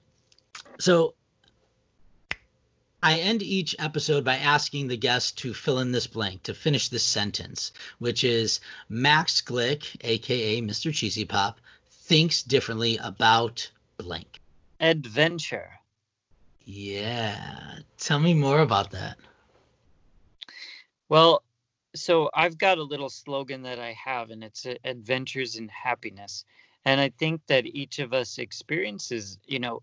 so 0.80 1.14
I 3.02 3.20
end 3.20 3.44
each 3.44 3.76
episode 3.80 4.26
by 4.26 4.38
asking 4.38 4.88
the 4.88 4.98
guest 4.98 5.38
to 5.40 5.54
fill 5.54 5.80
in 5.80 5.92
this 5.92 6.08
blank, 6.08 6.44
to 6.44 6.54
finish 6.54 6.90
this 6.90 7.04
sentence, 7.04 7.72
which 8.00 8.24
is 8.24 8.60
Max 8.90 9.42
Glick, 9.42 9.96
aka 10.02 10.62
Mr. 10.62 10.92
Cheezy 10.92 11.28
Pop, 11.28 11.62
thinks 11.90 12.42
differently 12.42 12.98
about 12.98 13.70
blank. 13.98 14.40
Adventure. 14.80 15.70
Yeah. 16.66 17.80
Tell 18.00 18.20
me 18.20 18.34
more 18.34 18.60
about 18.60 18.92
that. 18.92 19.18
Well, 21.08 21.44
so 21.96 22.30
I've 22.34 22.58
got 22.58 22.80
a 22.80 22.84
little 22.84 23.10
slogan 23.10 23.62
that 23.64 23.80
I 23.80 23.94
have, 23.94 24.32
and 24.32 24.44
it's 24.44 24.66
uh, 24.66 24.76
adventures 24.84 25.56
in 25.56 25.70
happiness. 25.70 26.44
And 26.84 27.00
I 27.00 27.10
think 27.10 27.42
that 27.48 27.66
each 27.66 28.00
of 28.00 28.14
us 28.14 28.38
experiences, 28.38 29.40
you 29.46 29.60
know, 29.60 29.82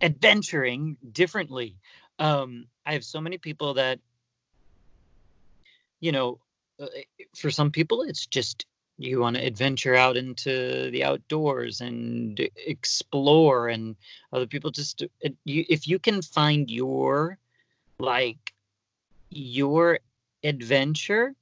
adventuring 0.00 0.96
differently. 1.12 1.76
Um, 2.18 2.66
I 2.86 2.92
have 2.94 3.04
so 3.04 3.20
many 3.20 3.38
people 3.38 3.74
that, 3.74 3.98
you 6.00 6.12
know, 6.12 6.38
uh, 6.80 6.86
for 7.36 7.50
some 7.50 7.70
people, 7.70 8.02
it's 8.02 8.26
just 8.26 8.66
you 9.02 9.20
want 9.20 9.36
to 9.36 9.44
adventure 9.44 9.94
out 9.94 10.16
into 10.16 10.90
the 10.90 11.04
outdoors 11.04 11.80
and 11.80 12.40
explore 12.66 13.68
and 13.68 13.96
other 14.32 14.46
people 14.46 14.70
just 14.70 15.04
if 15.44 15.88
you 15.88 15.98
can 15.98 16.22
find 16.22 16.70
your 16.70 17.38
like 17.98 18.52
your 19.30 19.98
adventure 20.44 21.34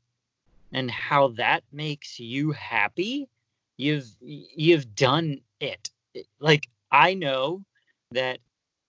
and 0.73 0.90
how 0.90 1.29
that 1.29 1.62
makes 1.73 2.18
you 2.18 2.53
happy 2.53 3.29
you've 3.77 4.11
you've 4.20 4.94
done 4.94 5.40
it. 5.61 5.90
Like 6.38 6.68
i 6.90 7.14
know 7.14 7.62
that 8.12 8.38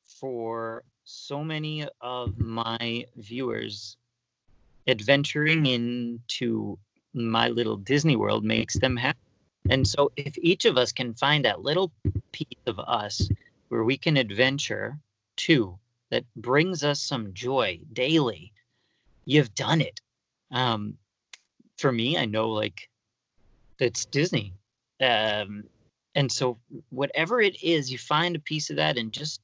for 0.05 0.83
so 1.03 1.43
many 1.43 1.85
of 1.99 2.39
my 2.39 3.05
viewers 3.17 3.97
adventuring 4.87 5.65
into 5.65 6.77
my 7.13 7.49
little 7.49 7.77
Disney 7.77 8.15
world 8.15 8.43
makes 8.43 8.77
them 8.77 8.97
happy. 8.97 9.19
And 9.69 9.87
so, 9.87 10.11
if 10.15 10.37
each 10.37 10.65
of 10.65 10.77
us 10.77 10.91
can 10.91 11.13
find 11.13 11.45
that 11.45 11.61
little 11.61 11.91
piece 12.31 12.47
of 12.65 12.79
us 12.79 13.29
where 13.69 13.83
we 13.83 13.97
can 13.97 14.17
adventure 14.17 14.97
too, 15.35 15.77
that 16.09 16.25
brings 16.35 16.83
us 16.83 17.01
some 17.01 17.33
joy 17.33 17.79
daily, 17.93 18.53
you've 19.25 19.53
done 19.53 19.81
it. 19.81 20.01
Um, 20.51 20.97
for 21.77 21.91
me, 21.91 22.17
I 22.17 22.25
know 22.25 22.49
like 22.49 22.89
it's 23.79 24.05
Disney. 24.05 24.53
Um, 24.99 25.65
and 26.15 26.31
so, 26.31 26.57
whatever 26.89 27.39
it 27.41 27.63
is, 27.63 27.91
you 27.91 27.97
find 27.97 28.35
a 28.35 28.39
piece 28.39 28.69
of 28.69 28.77
that 28.77 28.97
and 28.97 29.13
just 29.13 29.41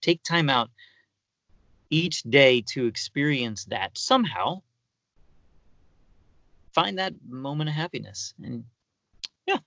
take 0.00 0.22
time 0.22 0.50
out 0.50 0.70
each 1.90 2.22
day 2.22 2.60
to 2.60 2.86
experience 2.86 3.64
that 3.66 3.96
somehow 3.96 4.62
find 6.74 6.98
that 6.98 7.14
moment 7.26 7.70
of 7.70 7.76
happiness. 7.76 8.34
And 8.42 8.64
yeah. 9.46 9.58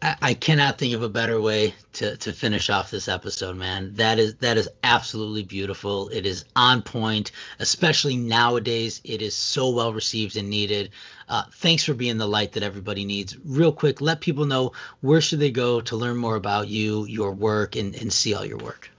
I, 0.00 0.16
I 0.22 0.34
cannot 0.34 0.78
think 0.78 0.94
of 0.94 1.02
a 1.02 1.08
better 1.08 1.40
way 1.40 1.74
to, 1.94 2.16
to 2.18 2.32
finish 2.32 2.70
off 2.70 2.90
this 2.90 3.08
episode, 3.08 3.56
man. 3.56 3.94
That 3.94 4.18
is 4.18 4.36
that 4.36 4.56
is 4.56 4.68
absolutely 4.82 5.42
beautiful. 5.42 6.08
It 6.08 6.24
is 6.24 6.44
on 6.56 6.82
point, 6.82 7.32
especially 7.58 8.16
nowadays. 8.16 9.00
It 9.04 9.22
is 9.22 9.36
so 9.36 9.70
well 9.70 9.92
received 9.92 10.36
and 10.36 10.48
needed. 10.48 10.90
Uh, 11.28 11.44
thanks 11.52 11.84
for 11.84 11.94
being 11.94 12.18
the 12.18 12.28
light 12.28 12.52
that 12.52 12.62
everybody 12.62 13.04
needs. 13.04 13.36
Real 13.44 13.72
quick, 13.72 14.00
let 14.00 14.20
people 14.20 14.44
know 14.44 14.72
where 15.00 15.20
should 15.20 15.40
they 15.40 15.50
go 15.50 15.80
to 15.82 15.96
learn 15.96 16.16
more 16.16 16.36
about 16.36 16.68
you, 16.68 17.04
your 17.06 17.32
work, 17.32 17.76
and, 17.76 17.94
and 17.94 18.12
see 18.12 18.34
all 18.34 18.44
your 18.44 18.58
work. 18.58 18.90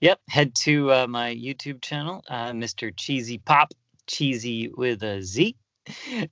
Yep, 0.00 0.20
head 0.28 0.54
to 0.56 0.92
uh, 0.92 1.06
my 1.06 1.34
YouTube 1.34 1.80
channel, 1.80 2.22
uh, 2.28 2.50
Mr. 2.50 2.94
Cheezy 2.94 3.42
Pop 3.42 3.72
cheesy 4.06 4.68
with 4.68 5.02
a 5.02 5.22
Z. 5.22 5.56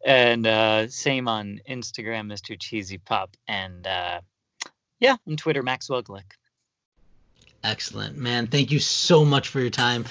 And 0.04 0.46
uh, 0.46 0.88
same 0.88 1.28
on 1.28 1.60
Instagram, 1.68 2.32
Mr. 2.32 2.58
Cheezy 2.58 2.98
Pop. 3.04 3.36
And 3.46 3.86
uh, 3.86 4.20
yeah, 5.00 5.16
on 5.28 5.36
Twitter, 5.36 5.62
Maxwell 5.62 6.02
Glick. 6.02 6.32
Excellent, 7.62 8.16
man. 8.16 8.46
Thank 8.46 8.70
you 8.70 8.78
so 8.78 9.24
much 9.24 9.48
for 9.48 9.60
your 9.60 9.70
time. 9.70 10.04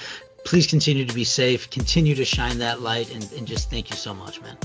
Please 0.44 0.66
continue 0.66 1.04
to 1.06 1.14
be 1.14 1.24
safe, 1.24 1.70
continue 1.70 2.14
to 2.14 2.24
shine 2.24 2.58
that 2.58 2.80
light, 2.80 3.14
and, 3.14 3.30
and 3.32 3.46
just 3.46 3.70
thank 3.70 3.90
you 3.90 3.96
so 3.96 4.12
much, 4.12 4.42
man. 4.42 4.58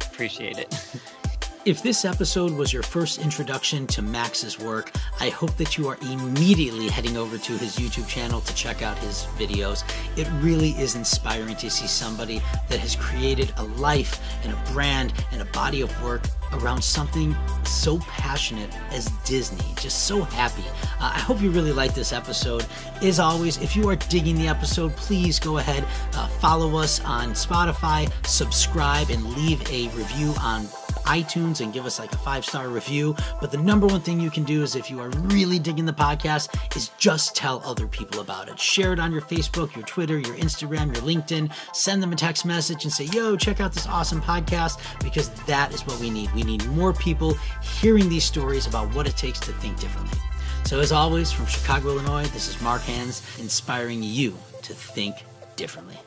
Appreciate 0.00 0.58
it. 0.58 0.74
If 1.64 1.80
this 1.80 2.04
episode 2.04 2.50
was 2.50 2.72
your 2.72 2.82
first 2.82 3.20
introduction 3.20 3.86
to 3.88 4.02
Max's 4.02 4.58
work, 4.58 4.90
I 5.20 5.28
hope 5.28 5.56
that 5.58 5.78
you 5.78 5.86
are 5.86 5.96
immediately 6.02 6.88
heading 6.88 7.16
over 7.16 7.38
to 7.38 7.52
his 7.52 7.76
YouTube 7.76 8.08
channel 8.08 8.40
to 8.40 8.54
check 8.56 8.82
out 8.82 8.98
his 8.98 9.28
videos. 9.38 9.84
It 10.18 10.28
really 10.42 10.70
is 10.70 10.96
inspiring 10.96 11.54
to 11.54 11.70
see 11.70 11.86
somebody 11.86 12.42
that 12.68 12.80
has 12.80 12.96
created 12.96 13.54
a 13.58 13.62
life 13.62 14.20
and 14.42 14.52
a 14.52 14.72
brand 14.72 15.12
and 15.30 15.40
a 15.40 15.44
body 15.46 15.82
of 15.82 16.02
work 16.02 16.24
around 16.54 16.82
something 16.82 17.36
so 17.64 17.98
passionate 18.00 18.70
as 18.90 19.06
Disney. 19.24 19.64
Just 19.76 20.08
so 20.08 20.22
happy. 20.22 20.64
Uh, 21.00 21.12
I 21.14 21.20
hope 21.20 21.40
you 21.40 21.50
really 21.50 21.72
like 21.72 21.94
this 21.94 22.12
episode. 22.12 22.66
As 23.02 23.20
always, 23.20 23.58
if 23.58 23.76
you 23.76 23.88
are 23.88 23.96
digging 23.96 24.36
the 24.36 24.48
episode, 24.48 24.96
please 24.96 25.38
go 25.38 25.58
ahead, 25.58 25.84
uh, 26.14 26.26
follow 26.26 26.76
us 26.76 27.00
on 27.04 27.30
Spotify, 27.30 28.12
subscribe, 28.26 29.10
and 29.10 29.24
leave 29.36 29.62
a 29.70 29.88
review 29.96 30.34
on 30.40 30.66
iTunes 31.04 31.60
and 31.60 31.72
give 31.72 31.86
us 31.86 31.98
like 31.98 32.12
a 32.12 32.18
five 32.18 32.44
star 32.44 32.68
review. 32.68 33.14
But 33.40 33.50
the 33.50 33.58
number 33.58 33.86
one 33.86 34.00
thing 34.00 34.20
you 34.20 34.30
can 34.30 34.44
do 34.44 34.62
is 34.62 34.76
if 34.76 34.90
you 34.90 35.00
are 35.00 35.08
really 35.08 35.58
digging 35.58 35.86
the 35.86 35.92
podcast, 35.92 36.54
is 36.76 36.90
just 36.98 37.36
tell 37.36 37.62
other 37.64 37.86
people 37.86 38.20
about 38.20 38.48
it. 38.48 38.58
Share 38.58 38.92
it 38.92 38.98
on 38.98 39.12
your 39.12 39.22
Facebook, 39.22 39.74
your 39.74 39.84
Twitter, 39.84 40.18
your 40.18 40.36
Instagram, 40.36 40.86
your 40.86 41.04
LinkedIn. 41.04 41.52
Send 41.74 42.02
them 42.02 42.12
a 42.12 42.16
text 42.16 42.44
message 42.44 42.84
and 42.84 42.92
say, 42.92 43.04
yo, 43.06 43.36
check 43.36 43.60
out 43.60 43.72
this 43.72 43.86
awesome 43.86 44.20
podcast 44.20 44.78
because 45.02 45.30
that 45.46 45.72
is 45.72 45.86
what 45.86 45.98
we 46.00 46.10
need. 46.10 46.32
We 46.32 46.42
need 46.42 46.66
more 46.68 46.92
people 46.92 47.34
hearing 47.62 48.08
these 48.08 48.24
stories 48.24 48.66
about 48.66 48.94
what 48.94 49.06
it 49.06 49.16
takes 49.16 49.40
to 49.40 49.52
think 49.54 49.78
differently. 49.80 50.18
So, 50.64 50.80
as 50.80 50.92
always, 50.92 51.32
from 51.32 51.46
Chicago, 51.46 51.90
Illinois, 51.90 52.26
this 52.28 52.48
is 52.48 52.60
Mark 52.62 52.82
Hands 52.82 53.38
inspiring 53.40 54.02
you 54.02 54.36
to 54.62 54.74
think 54.74 55.16
differently. 55.56 55.98